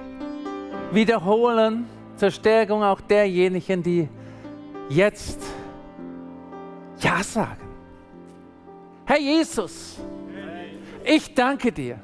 wiederholen 0.92 1.86
zur 2.22 2.30
Stärkung 2.30 2.84
auch 2.84 3.02
derjenigen, 3.02 3.82
die 3.82 4.08
jetzt 4.90 5.42
Ja 7.00 7.24
sagen. 7.24 7.68
Herr 9.06 9.20
Jesus, 9.20 9.98
ich 11.04 11.34
danke 11.34 11.72
dir, 11.72 12.00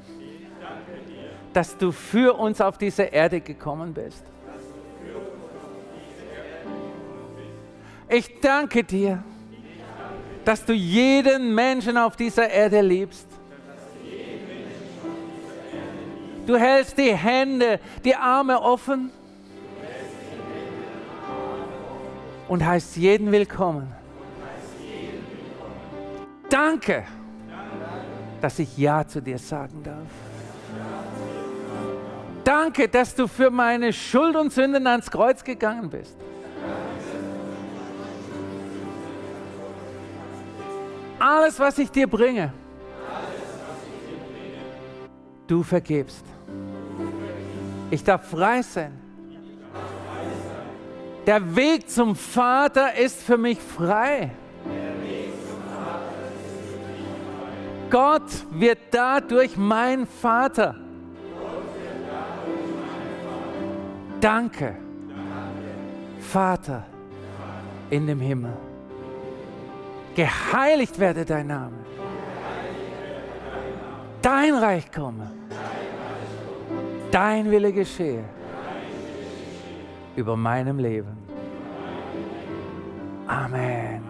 dass 1.52 1.76
du 1.76 1.92
für 1.92 2.36
uns 2.36 2.60
auf 2.60 2.78
diese 2.78 3.04
Erde 3.04 3.40
gekommen 3.40 3.94
bist. 3.94 4.24
Ich 8.08 8.40
danke 8.40 8.82
dir, 8.82 9.22
dass 10.44 10.64
du 10.64 10.72
jeden 10.72 11.54
Menschen 11.54 11.96
auf 11.96 12.16
dieser 12.16 12.50
Erde 12.50 12.80
liebst. 12.80 13.28
Du 16.44 16.56
hältst 16.56 16.98
die 16.98 17.14
Hände, 17.14 17.78
die 18.04 18.16
Arme 18.16 18.60
offen 18.60 19.12
und 22.48 22.64
heißt 22.64 22.96
jeden 22.96 23.30
willkommen. 23.30 23.92
Danke, 26.48 27.04
dass 28.40 28.58
ich 28.58 28.76
Ja 28.78 29.06
zu 29.06 29.20
dir 29.20 29.38
sagen 29.38 29.82
darf. 29.82 30.08
Danke, 32.42 32.88
dass 32.88 33.14
du 33.14 33.26
für 33.28 33.50
meine 33.50 33.92
Schuld 33.92 34.34
und 34.34 34.50
Sünden 34.50 34.86
ans 34.86 35.10
Kreuz 35.10 35.44
gegangen 35.44 35.90
bist. 35.90 36.16
Alles, 41.18 41.58
was 41.60 41.76
ich 41.78 41.90
dir 41.90 42.06
bringe, 42.06 42.52
du 45.46 45.62
vergebst. 45.62 46.24
Ich 47.90 48.04
darf 48.04 48.30
frei 48.30 48.62
sein. 48.62 48.97
Der 51.28 51.54
Weg 51.54 51.90
zum 51.90 52.16
Vater 52.16 52.96
ist 52.96 53.22
für 53.22 53.36
mich 53.36 53.58
frei. 53.58 54.30
Gott 57.90 58.30
wird 58.50 58.78
dadurch 58.90 59.54
mein 59.54 60.06
Vater. 60.06 60.74
Danke, 64.22 64.74
Vater 66.18 66.86
in 67.90 68.06
dem 68.06 68.20
Himmel. 68.20 68.56
Geheiligt 70.14 70.98
werde 70.98 71.26
dein 71.26 71.48
Name. 71.48 71.76
Dein 74.22 74.54
Reich 74.54 74.90
komme 74.90 75.30
dein 77.10 77.50
Wille 77.50 77.72
geschehe 77.72 78.24
über 80.18 80.36
meinem 80.36 80.78
Leben. 80.78 81.16
Amen. 83.28 84.07